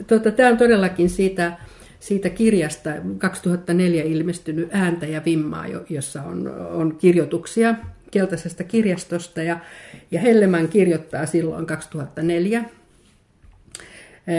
Tota, 0.08 0.32
Tämä 0.32 0.50
on 0.50 0.58
todellakin 0.58 1.10
siitä 1.10 1.52
siitä 2.00 2.30
kirjasta 2.30 2.90
2004 3.18 4.04
ilmestynyt 4.04 4.70
Ääntä 4.72 5.06
ja 5.06 5.22
vimmaa, 5.26 5.66
jossa 5.90 6.24
on, 6.24 6.48
on 6.72 6.96
kirjoituksia 6.96 7.76
keltaisesta 8.12 8.64
kirjastosta. 8.64 9.44
Ja, 9.44 9.60
ja 10.12 10.20
Helleman 10.20 10.68
kirjoittaa 10.68 11.26
silloin 11.26 11.66
2004 11.66 12.66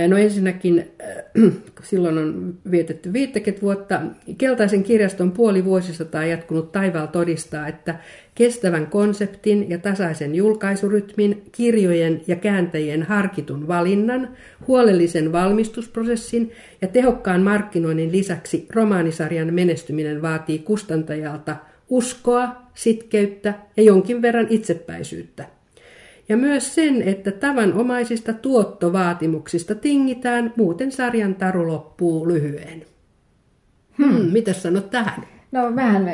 No 0.08 0.16
ensinnäkin 0.16 0.90
silloin 1.82 2.18
on 2.18 2.54
vietetty 2.70 3.12
50 3.12 3.62
vuotta. 3.62 4.00
Keltaisen 4.38 4.82
kirjaston 4.82 5.32
puoli 5.32 5.64
vuosisataa 5.64 6.24
jatkunut 6.24 6.72
taivaal 6.72 7.06
todistaa, 7.06 7.68
että 7.68 7.94
kestävän 8.40 8.86
konseptin 8.86 9.70
ja 9.70 9.78
tasaisen 9.78 10.34
julkaisurytmin, 10.34 11.42
kirjojen 11.52 12.22
ja 12.26 12.36
kääntäjien 12.36 13.02
harkitun 13.02 13.68
valinnan, 13.68 14.28
huolellisen 14.66 15.32
valmistusprosessin 15.32 16.52
ja 16.82 16.88
tehokkaan 16.88 17.42
markkinoinnin 17.42 18.12
lisäksi 18.12 18.66
romaanisarjan 18.70 19.54
menestyminen 19.54 20.22
vaatii 20.22 20.58
kustantajalta 20.58 21.56
uskoa, 21.88 22.48
sitkeyttä 22.74 23.54
ja 23.76 23.82
jonkin 23.82 24.22
verran 24.22 24.46
itsepäisyyttä– 24.50 25.46
ja 26.28 26.36
myös 26.36 26.74
sen, 26.74 27.02
että 27.02 27.30
tavanomaisista 27.32 28.32
tuottovaatimuksista 28.32 29.74
tingitään, 29.74 30.52
muuten 30.56 30.92
sarjan 30.92 31.34
taru 31.34 31.68
loppuu 31.68 32.28
lyhyen. 32.28 32.84
Hmm, 33.98 34.16
hmm 34.16 34.32
mitä 34.32 34.52
sanot 34.52 34.90
tähän? 34.90 35.22
No 35.52 35.76
vähän 35.76 36.06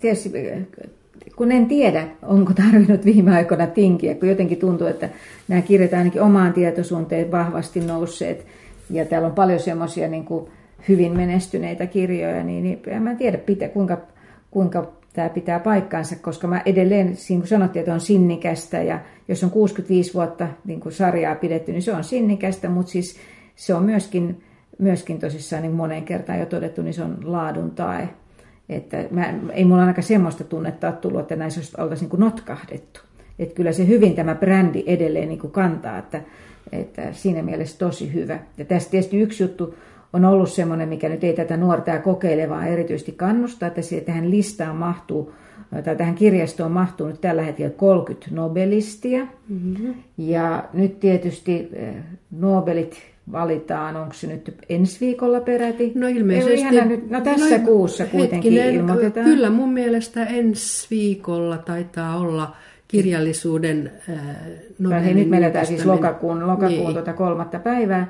tietysti, 0.00 0.32
kun 1.36 1.52
en 1.52 1.66
tiedä, 1.66 2.08
onko 2.22 2.52
tarvinnut 2.52 3.04
viime 3.04 3.36
aikoina 3.36 3.66
tinkiä, 3.66 4.14
kun 4.14 4.28
jotenkin 4.28 4.58
tuntuu, 4.58 4.86
että 4.86 5.08
nämä 5.48 5.62
kirjat 5.62 5.92
ainakin 5.92 6.22
omaan 6.22 6.52
tietoisuuteen 6.52 7.30
vahvasti 7.30 7.80
nousseet, 7.80 8.46
ja 8.90 9.04
täällä 9.04 9.28
on 9.28 9.34
paljon 9.34 9.60
semmoisia 9.60 10.08
niin 10.08 10.26
hyvin 10.88 11.16
menestyneitä 11.16 11.86
kirjoja, 11.86 12.44
niin, 12.44 12.62
niin 12.62 12.80
en 12.86 13.02
mä 13.02 13.14
tiedä, 13.14 13.38
pitä, 13.38 13.68
kuinka, 13.68 13.98
kuinka 14.50 14.92
tämä 15.12 15.28
pitää 15.28 15.60
paikkaansa, 15.60 16.16
koska 16.16 16.46
mä 16.46 16.62
edelleen, 16.66 17.06
niin 17.06 17.40
kuin 17.40 17.48
sanottiin, 17.48 17.80
että 17.80 17.94
on 17.94 18.00
sinnikästä 18.00 18.82
ja 18.82 19.00
jos 19.28 19.44
on 19.44 19.50
65 19.50 20.14
vuotta 20.14 20.48
niin 20.64 20.80
kuin 20.80 20.92
sarjaa 20.92 21.34
pidetty, 21.34 21.72
niin 21.72 21.82
se 21.82 21.92
on 21.92 22.04
sinnikästä, 22.04 22.68
mutta 22.68 22.92
siis 22.92 23.16
se 23.56 23.74
on 23.74 23.82
myöskin, 23.82 24.42
myöskin 24.78 25.18
tosissaan 25.18 25.62
niin 25.62 25.72
moneen 25.72 26.04
kertaan 26.04 26.38
jo 26.38 26.46
todettu, 26.46 26.82
niin 26.82 26.94
se 26.94 27.02
on 27.02 27.18
laadun 27.24 27.70
tae. 27.70 28.08
Että 28.68 29.04
mä, 29.10 29.34
ei 29.52 29.64
mulla 29.64 29.80
ainakaan 29.80 30.02
semmoista 30.02 30.44
tunnetta 30.44 30.88
ole 30.88 30.96
tullut, 30.96 31.20
että 31.20 31.36
näissä 31.36 31.82
oltaisiin 31.82 32.10
niin 32.10 32.20
notkahdettu. 32.20 33.00
Että 33.38 33.54
kyllä 33.54 33.72
se 33.72 33.86
hyvin 33.86 34.14
tämä 34.14 34.34
brändi 34.34 34.82
edelleen 34.86 35.28
niin 35.28 35.38
kuin 35.38 35.50
kantaa, 35.50 35.98
että, 35.98 36.20
että 36.72 37.12
siinä 37.12 37.42
mielessä 37.42 37.78
tosi 37.78 38.14
hyvä. 38.14 38.38
Ja 38.58 38.64
tässä 38.64 38.90
tietysti 38.90 39.20
yksi 39.20 39.42
juttu 39.42 39.74
on 40.12 40.24
ollut 40.24 40.50
semmoinen, 40.50 40.88
mikä 40.88 41.08
nyt 41.08 41.24
ei 41.24 41.34
tätä 41.34 41.56
nuorta 41.56 41.90
ja 41.90 41.98
kokeilevaa 41.98 42.66
erityisesti 42.66 43.12
kannustaa, 43.12 43.66
että 43.66 43.80
tähän 44.06 44.30
listaan 44.30 44.76
mahtuu, 44.76 45.32
tai 45.84 45.96
tähän 45.96 46.14
kirjastoon 46.14 46.72
mahtuu 46.72 47.06
nyt 47.06 47.20
tällä 47.20 47.42
hetkellä 47.42 47.70
30 47.70 48.26
nobelistia. 48.30 49.26
Mm-hmm. 49.48 49.94
Ja 50.18 50.64
nyt 50.72 51.00
tietysti 51.00 51.68
eh, 51.72 51.94
Nobelit 52.30 52.96
valitaan, 53.32 53.96
onko 53.96 54.14
se 54.14 54.26
nyt 54.26 54.54
ensi 54.68 55.00
viikolla 55.00 55.40
peräti? 55.40 55.92
No 55.94 56.08
ilmeisesti. 56.08 56.80
nyt, 56.80 57.10
no 57.10 57.20
tässä 57.20 57.58
no, 57.58 57.64
kuussa 57.64 58.04
kuitenkin 58.04 58.52
hetkinen, 58.52 58.74
ilmoitetaan. 58.74 59.26
Kyllä 59.26 59.50
mun 59.50 59.72
mielestä 59.72 60.24
ensi 60.24 60.86
viikolla 60.90 61.58
taitaa 61.58 62.16
olla 62.16 62.56
kirjallisuuden 62.88 63.92
äh, 64.10 64.16
Nobelin 64.78 65.16
Nyt 65.16 65.28
meillä 65.28 65.64
siis 65.64 65.86
lokakuun, 65.86 66.46
lokakuun 66.46 66.70
niin. 66.70 66.92
tuota 66.92 67.12
kolmatta 67.12 67.58
päivää 67.58 68.06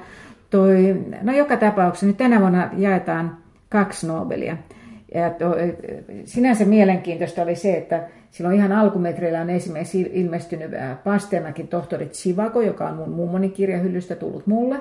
toi, 0.51 1.05
no 1.23 1.33
joka 1.33 1.57
tapauksessa 1.57 2.07
nyt 2.07 2.17
tänä 2.17 2.41
vuonna 2.41 2.71
jaetaan 2.77 3.37
kaksi 3.69 4.07
Nobelia. 4.07 4.57
Ja 5.15 5.31
to, 5.31 5.57
sinänsä 6.25 6.65
mielenkiintoista 6.65 7.43
oli 7.43 7.55
se, 7.55 7.77
että 7.77 8.09
silloin 8.31 8.57
ihan 8.57 8.73
alkumetreillä 8.73 9.41
on 9.41 9.51
esimerkiksi 9.51 10.11
ilmestynyt 10.13 10.71
Pasternakin 11.05 11.69
tohtori 11.69 12.09
Sivako, 12.13 12.61
joka 12.61 12.89
on 12.89 12.97
mun 12.97 13.11
mummoni 13.11 13.49
kirjahyllystä 13.49 14.17
tullut 14.17 14.47
mulle. 14.47 14.77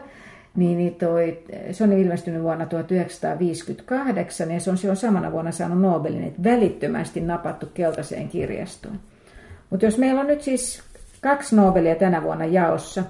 Niin, 0.56 0.78
niin 0.78 0.96
toi, 0.96 1.44
se 1.72 1.84
on 1.84 1.94
ilmestynyt 1.94 2.42
vuonna 2.42 2.66
1958 2.66 4.52
ja 4.52 4.60
se 4.60 4.70
on 4.70 4.78
silloin 4.78 4.98
samana 4.98 5.32
vuonna 5.32 5.52
saanut 5.52 5.82
Nobelin, 5.82 6.24
että 6.24 6.44
välittömästi 6.44 7.22
napattu 7.22 7.66
keltaiseen 7.74 8.30
kirjastoon. 8.30 9.00
Mutta 9.70 9.86
jos 9.86 9.98
meillä 9.98 10.22
on 10.22 10.28
nyt 10.28 10.42
siis 10.42 10.84
kaksi 11.22 11.56
Nobelia 11.56 11.96
tänä 11.96 12.24
vuonna 12.24 12.46
jaossa, 12.46 13.04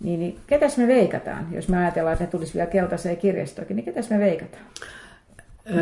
niin, 0.00 0.20
niin 0.20 0.38
ketäs 0.46 0.76
me 0.76 0.86
veikataan, 0.86 1.46
jos 1.52 1.68
me 1.68 1.78
ajatellaan, 1.78 2.12
että 2.12 2.24
ne 2.24 2.30
tulisi 2.30 2.54
vielä 2.54 2.70
keltaiseen 2.70 3.16
kirjastoonkin, 3.16 3.76
niin 3.76 3.84
ketäs 3.84 4.10
me 4.10 4.18
veikataan? 4.18 4.64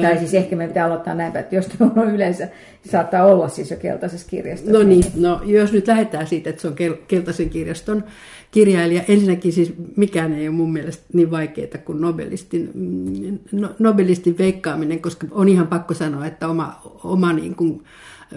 Tai 0.03 0.18
siis 0.18 0.35
ehkä 0.35 0.57
me 0.57 0.68
pitää 0.68 0.87
aloittaa 0.87 1.14
näin, 1.14 1.37
että 1.37 1.55
jos 1.55 1.68
on 1.96 2.14
yleensä, 2.14 2.49
saattaa 2.90 3.25
olla 3.27 3.49
siis 3.49 3.70
jo 3.70 3.77
keltaisessa 3.77 4.29
kirjastossa. 4.31 4.79
No 4.79 4.83
niin, 4.83 5.05
no 5.16 5.40
jos 5.44 5.72
nyt 5.72 5.87
lähdetään 5.87 6.27
siitä, 6.27 6.51
että 6.51 6.62
se 6.62 6.68
on 6.68 6.75
keltaisen 7.09 7.51
kirjaston 7.51 8.05
kirjailija. 8.51 9.03
Ensinnäkin 9.09 9.53
siis 9.53 9.75
mikään 9.96 10.33
ei 10.33 10.49
ole 10.49 10.57
mun 10.57 10.72
mielestä 10.72 11.05
niin 11.12 11.31
vaikeaa 11.31 11.79
kuin 11.85 12.01
nobelistin, 12.01 12.70
mm, 12.75 13.38
no, 13.53 13.68
nobelistin 13.79 14.38
veikkaaminen, 14.38 15.01
koska 15.01 15.27
on 15.31 15.49
ihan 15.49 15.66
pakko 15.66 15.94
sanoa, 15.94 16.27
että 16.27 16.49
oma, 16.49 16.81
oma 17.05 17.33
niin 17.33 17.55
kuin 17.55 17.83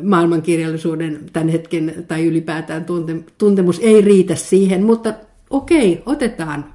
maailmankirjallisuuden 0.03 1.19
tämän 1.33 1.49
hetken 1.49 2.05
tai 2.07 2.25
ylipäätään 2.25 2.85
tunte, 2.85 3.15
tuntemus 3.38 3.79
ei 3.79 4.01
riitä 4.01 4.35
siihen, 4.35 4.83
mutta 4.83 5.13
okei, 5.49 6.03
otetaan. 6.05 6.65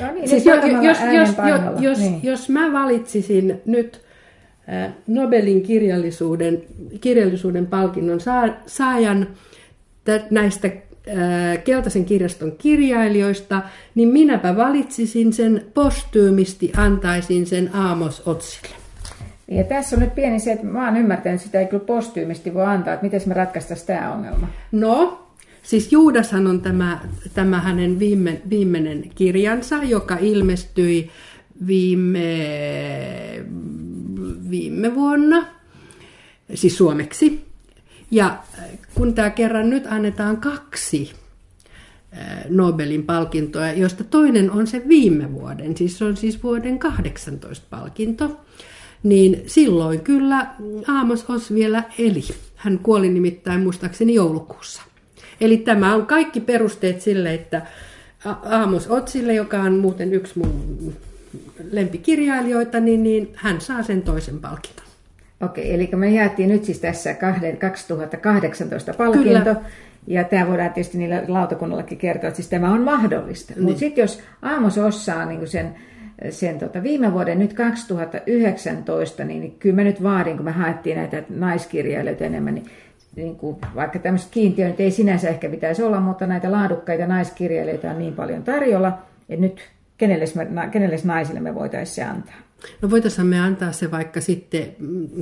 No 0.00 0.12
niin, 0.12 0.28
siis 0.28 0.46
jos, 0.46 0.64
jos, 0.82 0.98
jos, 1.12 1.28
jos, 1.80 1.98
niin. 1.98 2.20
jos 2.22 2.48
mä 2.48 2.72
valitsisin 2.72 3.60
nyt 3.66 4.09
Nobelin 5.06 5.62
kirjallisuuden, 5.62 6.62
kirjallisuuden 7.00 7.66
palkinnon 7.66 8.20
saajan 8.66 9.28
näistä 10.30 10.70
keltaisen 11.64 12.04
kirjaston 12.04 12.52
kirjailijoista, 12.58 13.62
niin 13.94 14.08
minäpä 14.08 14.56
valitsisin 14.56 15.32
sen 15.32 15.64
postyymisti, 15.74 16.72
antaisin 16.76 17.46
sen 17.46 17.70
Aamos 17.74 18.22
Otsille. 18.26 18.74
Ja 19.48 19.64
tässä 19.64 19.96
on 19.96 20.02
nyt 20.02 20.14
pieni 20.14 20.40
se, 20.40 20.52
että 20.52 20.66
mä 20.66 20.86
oon 20.86 20.96
ymmärtänyt, 20.96 21.34
että 21.34 21.46
sitä 21.46 21.60
ei 21.60 21.66
kyllä 21.66 21.84
postyymisti 21.84 22.54
voi 22.54 22.64
antaa, 22.64 22.94
että 22.94 23.04
miten 23.04 23.20
me 23.26 23.34
ratkaistaisiin 23.34 23.86
tämä 23.86 24.12
ongelma. 24.12 24.48
No, 24.72 25.26
siis 25.62 25.92
Juudashan 25.92 26.46
on 26.46 26.60
tämä, 26.60 27.00
tämä 27.34 27.60
hänen 27.60 27.98
viime, 27.98 28.40
viimeinen 28.50 29.10
kirjansa, 29.14 29.76
joka 29.82 30.16
ilmestyi 30.20 31.10
viime, 31.66 32.20
viime 34.50 34.94
vuonna, 34.94 35.46
siis 36.54 36.76
suomeksi. 36.76 37.44
Ja 38.10 38.38
kun 38.94 39.14
tämä 39.14 39.30
kerran 39.30 39.70
nyt 39.70 39.86
annetaan 39.86 40.36
kaksi 40.36 41.12
Nobelin 42.48 43.02
palkintoa, 43.02 43.72
joista 43.72 44.04
toinen 44.04 44.50
on 44.50 44.66
se 44.66 44.82
viime 44.88 45.32
vuoden, 45.32 45.76
siis 45.76 45.98
se 45.98 46.04
on 46.04 46.16
siis 46.16 46.42
vuoden 46.42 46.78
18 46.78 47.66
palkinto, 47.70 48.40
niin 49.02 49.42
silloin 49.46 50.00
kyllä 50.00 50.46
Aamos 50.88 51.24
Os 51.30 51.54
vielä 51.54 51.82
eli. 51.98 52.24
Hän 52.56 52.78
kuoli 52.78 53.08
nimittäin 53.08 53.60
muistaakseni 53.60 54.14
joulukuussa. 54.14 54.82
Eli 55.40 55.56
tämä 55.56 55.94
on 55.94 56.06
kaikki 56.06 56.40
perusteet 56.40 57.00
sille, 57.00 57.34
että 57.34 57.66
Aamos 58.44 58.86
Otsille, 58.88 59.34
joka 59.34 59.62
on 59.62 59.78
muuten 59.78 60.14
yksi 60.14 60.38
mun 60.38 60.94
lempikirjailijoita, 61.72 62.80
niin, 62.80 63.02
niin 63.02 63.32
hän 63.34 63.60
saa 63.60 63.82
sen 63.82 64.02
toisen 64.02 64.38
palkinton. 64.38 64.84
Okei, 65.40 65.74
eli 65.74 65.90
me 65.96 66.10
jaettiin 66.10 66.48
nyt 66.48 66.64
siis 66.64 66.78
tässä 66.78 67.14
2018 67.14 68.94
palkinto. 68.94 69.28
Kyllä. 69.28 69.56
Ja 70.06 70.24
tämä 70.24 70.48
voidaan 70.48 70.72
tietysti 70.72 70.98
niillä 70.98 71.22
lautakunnallakin 71.28 71.98
kertoa, 71.98 72.28
että 72.28 72.36
siis 72.36 72.48
tämä 72.48 72.72
on 72.72 72.80
mahdollista. 72.80 73.52
Niin. 73.54 73.64
Mutta 73.64 73.78
sitten 73.78 74.02
jos 74.02 74.20
Aamos 74.42 74.78
osaa 74.78 75.24
niin 75.24 75.48
sen, 75.48 75.74
sen 76.30 76.58
tota, 76.58 76.82
viime 76.82 77.12
vuoden, 77.12 77.38
nyt 77.38 77.52
2019, 77.52 79.24
niin, 79.24 79.40
niin 79.40 79.56
kyllä 79.58 79.76
mä 79.76 79.82
nyt 79.82 80.02
vaadin, 80.02 80.36
kun 80.36 80.44
me 80.44 80.52
haettiin 80.52 80.96
näitä 80.96 81.22
naiskirjailijoita 81.28 82.24
enemmän, 82.24 82.54
niin, 82.54 82.66
niin 83.16 83.36
kuin, 83.36 83.56
vaikka 83.74 83.98
tämmöiset 83.98 84.30
kiintiöt 84.30 84.80
ei 84.80 84.90
sinänsä 84.90 85.28
ehkä 85.28 85.48
pitäisi 85.48 85.82
olla, 85.82 86.00
mutta 86.00 86.26
näitä 86.26 86.52
laadukkaita 86.52 87.06
naiskirjailijoita 87.06 87.90
on 87.90 87.98
niin 87.98 88.14
paljon 88.14 88.42
tarjolla, 88.42 88.98
että 89.28 89.40
nyt 89.40 89.60
kenelle, 90.00 90.24
kenelle 90.70 90.96
naisille 91.04 91.40
me 91.40 91.54
voitaisiin 91.54 91.94
se 91.94 92.02
antaa. 92.04 92.34
No 92.82 92.90
voitaisiin 92.90 93.26
me 93.26 93.40
antaa 93.40 93.72
se 93.72 93.90
vaikka 93.90 94.20
sitten 94.20 94.76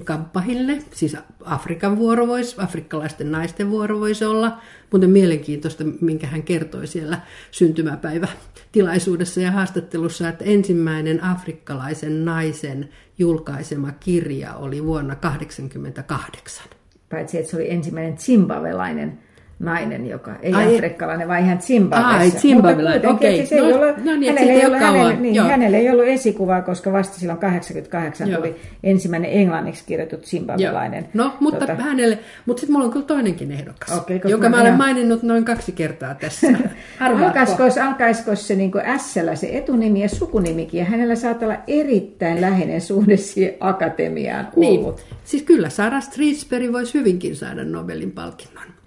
kamppahille, 0.04 0.78
siis 0.94 1.16
Afrikan 1.44 1.98
vuoro 1.98 2.26
voisi, 2.26 2.56
afrikkalaisten 2.58 3.32
naisten 3.32 3.70
vuoro 3.70 4.00
voisi 4.00 4.24
olla, 4.24 4.58
mutta 4.92 5.06
mielenkiintoista, 5.06 5.84
minkä 6.00 6.26
hän 6.26 6.42
kertoi 6.42 6.86
siellä 6.86 7.20
syntymäpäivätilaisuudessa 7.50 9.40
ja 9.40 9.50
haastattelussa, 9.50 10.28
että 10.28 10.44
ensimmäinen 10.44 11.24
afrikkalaisen 11.24 12.24
naisen 12.24 12.88
julkaisema 13.18 13.92
kirja 13.92 14.54
oli 14.54 14.84
vuonna 14.84 15.14
1988. 15.14 16.64
Paitsi, 17.10 17.38
että 17.38 17.50
se 17.50 17.56
oli 17.56 17.70
ensimmäinen 17.70 18.18
zimbabwelainen 18.18 19.18
nainen, 19.58 20.06
joka 20.06 20.36
ei 20.42 20.52
Ai, 20.52 20.74
afrikkalainen, 20.74 21.28
vaan 21.28 21.40
ihan 21.40 21.58
Zimbabwessa. 21.60 22.18
Ai, 22.18 22.30
Zimbabwelainen, 22.30 23.08
okei. 23.08 23.44
Okay. 23.44 23.60
No, 23.60 24.12
no 24.12 24.16
niin, 24.16 24.34
hänellä, 24.34 24.52
ei 24.52 24.66
ollut, 24.66 24.80
hänellä, 24.80 25.12
niin, 25.12 25.42
hänellä 25.42 25.78
ei 25.78 25.90
ollut 25.90 26.06
esikuvaa, 26.06 26.62
koska 26.62 26.92
vasta 26.92 27.18
silloin 27.18 27.38
88 27.38 28.28
Joo. 28.28 28.40
tuli 28.40 28.56
ensimmäinen 28.82 29.30
englanniksi 29.30 29.84
kirjoitut 29.86 30.24
Zimbabwelainen. 30.24 31.08
No, 31.14 31.32
mutta 31.40 31.66
tota... 31.66 31.82
hänelle, 31.82 32.18
mutta 32.46 32.60
sitten 32.60 32.72
mulla 32.72 32.86
on 32.86 32.92
kyllä 32.92 33.06
toinenkin 33.06 33.52
ehdokas, 33.52 33.98
okay, 33.98 34.20
jonka 34.24 34.48
mä 34.48 34.60
olen 34.60 34.74
maininnut 34.74 35.22
noin 35.22 35.44
kaksi 35.44 35.72
kertaa 35.72 36.14
tässä. 36.14 36.46
alkaisiko, 37.00 37.62
alkaisiko 37.86 38.34
se 38.34 38.54
niin 38.54 38.72
S 38.98 39.14
se 39.34 39.48
etunimi 39.52 40.02
ja 40.02 40.08
sukunimikin, 40.08 40.78
ja 40.78 40.84
hänellä 40.84 41.14
saattaa 41.14 41.48
olla 41.48 41.58
erittäin 41.66 42.40
läheinen 42.40 42.80
suhde 42.80 43.16
siihen 43.16 43.54
akatemiaan 43.60 44.48
niin. 44.56 44.80
ollut. 44.80 45.06
Siis 45.24 45.42
kyllä 45.42 45.68
Sarah 45.68 46.02
Streetsbury 46.02 46.72
voisi 46.72 46.98
hyvinkin 46.98 47.36
saada 47.36 47.64
Nobelin 47.64 48.12
palkinnon. 48.12 48.77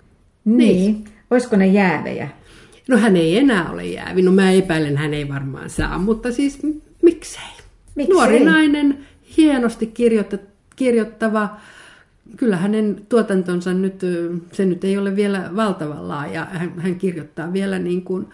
Niin. 0.45 0.93
niin. 0.93 1.03
Olisiko 1.31 1.55
ne 1.55 1.67
jäävejä? 1.67 2.29
No 2.87 2.97
hän 2.97 3.15
ei 3.15 3.37
enää 3.37 3.71
ole 3.71 3.85
jäävi. 3.85 4.21
No 4.21 4.31
mä 4.31 4.51
epäilen, 4.51 4.97
hän 4.97 5.13
ei 5.13 5.29
varmaan 5.29 5.69
saa, 5.69 5.97
mutta 5.97 6.31
siis 6.31 6.63
miksei? 7.01 7.43
miksei? 7.95 8.15
Nuori 8.15 8.45
nainen, 8.45 9.05
hienosti 9.37 9.87
kirjoitta, 9.87 10.37
kirjoittava. 10.75 11.49
Kyllä 12.37 12.57
hänen 12.57 13.01
tuotantonsa 13.09 13.73
nyt, 13.73 14.01
se 14.51 14.65
nyt 14.65 14.83
ei 14.83 14.97
ole 14.97 15.15
vielä 15.15 15.49
valtavan 15.55 16.07
laaja. 16.07 16.47
Hän, 16.51 16.73
hän 16.77 16.95
kirjoittaa 16.95 17.53
vielä 17.53 17.79
niin 17.79 18.03
kuin, 18.03 18.27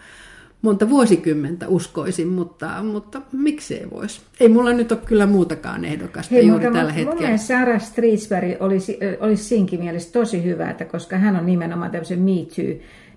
monta 0.62 0.90
vuosikymmentä 0.90 1.68
uskoisin, 1.68 2.28
mutta, 2.28 2.82
mutta 2.82 3.20
miksei 3.32 3.90
voisi. 3.90 4.20
Ei 4.40 4.48
mulla 4.48 4.72
nyt 4.72 4.92
ole 4.92 5.00
kyllä 5.04 5.26
muutakaan 5.26 5.84
ehdokasta 5.84 6.34
Hei, 6.34 6.46
juuri 6.46 6.64
mutta 6.64 6.78
tällä 6.78 6.92
hetkellä. 6.92 7.28
Mun 7.28 7.38
Sarah 7.38 7.80
Streetsberg 7.80 8.62
olisi, 8.62 8.98
olisi 9.20 9.44
siinkin 9.44 9.80
mielessä 9.80 10.12
tosi 10.12 10.44
hyvä, 10.44 10.70
että 10.70 10.84
koska 10.84 11.16
hän 11.16 11.36
on 11.36 11.46
nimenomaan 11.46 11.90
tämmöisen 11.90 12.18
Me 12.18 12.32
Too 12.56 12.64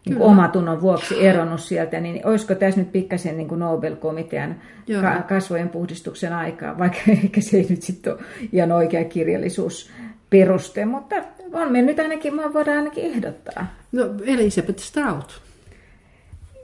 niin 0.05 0.21
omatunnon 0.21 0.81
vuoksi 0.81 1.25
eronnut 1.25 1.59
sieltä, 1.59 1.99
niin 1.99 2.27
olisiko 2.27 2.55
tässä 2.55 2.79
nyt 2.79 2.91
pikkasen 2.91 3.37
niin 3.37 3.47
Nobel-komitean 3.47 4.55
ka- 5.01 5.23
kasvojen 5.29 5.69
puhdistuksen 5.69 6.33
aikaa, 6.33 6.77
vaikka 6.79 6.99
ehkä 7.07 7.41
se 7.41 7.57
ei 7.57 7.65
nyt 7.69 7.81
sitten 7.81 8.13
ole 8.13 8.21
ihan 8.51 8.71
oikea 8.71 9.03
kirjallisuus 9.03 9.91
peruste, 10.29 10.85
mutta 10.85 11.15
on 11.53 11.71
me 11.71 11.81
nyt 11.81 11.99
ainakin, 11.99 12.33
voidaan 12.53 12.77
ainakin 12.77 13.03
ehdottaa. 13.03 13.67
No 13.91 14.03
Elisabeth 14.25 14.79
Strout. 14.79 15.41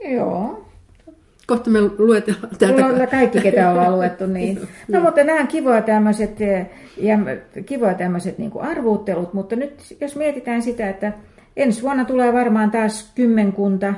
Joo, 0.09 0.66
Kohta 1.47 1.69
me 1.69 1.79
luetellaan 1.97 2.55
täältä. 2.59 3.07
kaikki, 3.07 3.41
ketä 3.41 3.71
ollaan 3.71 3.95
luettu, 3.97 4.25
niin. 4.25 4.59
No, 4.87 4.99
mutta 4.99 5.23
nämä 5.23 5.41
on 5.41 5.47
kivoja 5.47 5.81
tämmöiset, 5.81 6.39
ja 6.97 7.19
kivoja 7.65 7.93
tämmöiset 7.93 8.37
niin 8.37 8.51
arvuuttelut, 8.59 9.33
mutta 9.33 9.55
nyt 9.55 9.95
jos 10.01 10.15
mietitään 10.15 10.61
sitä, 10.61 10.89
että 10.89 11.13
ensi 11.57 11.81
vuonna 11.81 12.05
tulee 12.05 12.33
varmaan 12.33 12.71
taas 12.71 13.11
kymmenkunta 13.15 13.93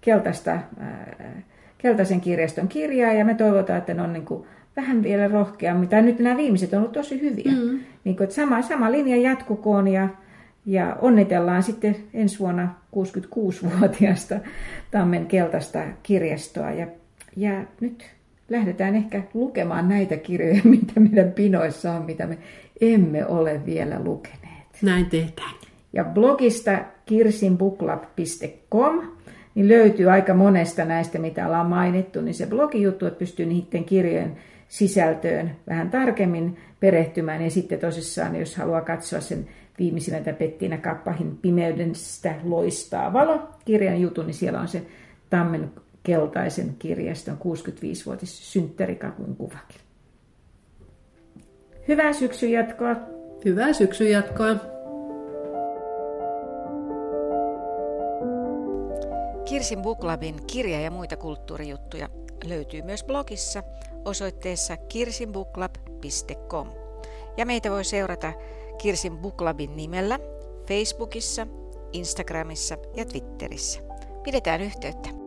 keltaista, 0.00 0.58
keltaisen 1.78 2.20
kirjaston 2.20 2.68
kirjaa, 2.68 3.12
ja 3.12 3.24
me 3.24 3.34
toivotaan, 3.34 3.78
että 3.78 3.94
ne 3.94 4.02
on 4.02 4.12
niin 4.12 4.24
kuin 4.24 4.44
vähän 4.76 5.02
vielä 5.02 5.28
rohkeammin, 5.28 5.88
tai 5.88 6.02
nyt 6.02 6.18
nämä 6.18 6.36
viimeiset 6.36 6.72
on 6.72 6.78
ollut 6.78 6.92
tosi 6.92 7.20
hyviä. 7.20 7.52
Mm. 7.52 7.80
Niin 8.04 8.16
kuin, 8.16 8.24
että 8.24 8.36
sama, 8.36 8.62
sama 8.62 8.92
linja 8.92 9.16
jatkukoon, 9.16 9.88
ja, 9.88 10.08
ja 10.66 10.96
onnitellaan 11.00 11.62
sitten 11.62 11.96
ensi 12.14 12.38
vuonna 12.38 12.74
66-vuotiaasta 12.96 14.34
Tammen 14.90 15.26
keltaista 15.26 15.82
kirjastoa. 16.02 16.70
Ja, 16.70 16.86
ja 17.36 17.64
nyt 17.80 18.04
lähdetään 18.48 18.94
ehkä 18.94 19.22
lukemaan 19.34 19.88
näitä 19.88 20.16
kirjoja, 20.16 20.60
mitä 20.74 21.00
meidän 21.00 21.32
pinoissa 21.32 21.92
on, 21.92 22.02
mitä 22.02 22.26
me 22.26 22.38
emme 22.80 23.26
ole 23.26 23.60
vielä 23.66 24.04
lukeneet. 24.04 24.82
Näin 24.82 25.06
tehdään. 25.06 25.54
Ja 25.92 26.04
blogista 26.04 26.78
kirsinbuklab.com 27.06 29.00
niin 29.54 29.68
löytyy 29.68 30.10
aika 30.10 30.34
monesta 30.34 30.84
näistä, 30.84 31.18
mitä 31.18 31.46
ollaan 31.46 31.66
mainittu, 31.66 32.20
niin 32.20 32.34
se 32.34 32.46
blogijuttu, 32.46 33.06
että 33.06 33.18
pystyy 33.18 33.46
niiden 33.46 33.84
kirjojen 33.84 34.36
sisältöön 34.68 35.56
vähän 35.68 35.90
tarkemmin 35.90 36.56
perehtymään. 36.80 37.42
Ja 37.42 37.50
sitten 37.50 37.78
tosissaan, 37.78 38.36
jos 38.36 38.56
haluaa 38.56 38.80
katsoa 38.80 39.20
sen 39.20 39.48
viimeisimmältä 39.78 40.32
Pettiina 40.32 40.78
Kappahin 40.78 41.38
Pimeydestä 41.42 42.34
loistaa 42.44 43.12
valo 43.12 43.48
kirjan 43.64 44.00
jutun, 44.00 44.26
niin 44.26 44.34
siellä 44.34 44.60
on 44.60 44.68
se 44.68 44.82
Tammen 45.30 45.72
keltaisen 46.02 46.74
kirjaston 46.78 47.38
65-vuotis 47.38 48.52
synttärikakun 48.52 49.36
kuvakin. 49.36 49.80
Hyvää 51.88 52.12
syksyn 52.12 52.52
jatkoa. 52.52 52.96
Hyvää 53.44 53.72
syksyn 53.72 54.10
jatkoa. 54.10 54.56
Kirsin 59.44 59.82
Booklabin 59.82 60.34
kirja 60.46 60.80
ja 60.80 60.90
muita 60.90 61.16
kulttuurijuttuja 61.16 62.08
löytyy 62.44 62.82
myös 62.82 63.04
blogissa 63.04 63.62
osoitteessa 64.04 64.76
kirsinbooklab.com. 64.76 66.68
Ja 67.36 67.46
meitä 67.46 67.70
voi 67.70 67.84
seurata 67.84 68.32
Kirsin 68.78 69.18
Booklabin 69.18 69.76
nimellä 69.76 70.18
Facebookissa, 70.68 71.46
Instagramissa 71.92 72.78
ja 72.96 73.04
Twitterissä. 73.04 73.80
Pidetään 74.22 74.60
yhteyttä. 74.60 75.25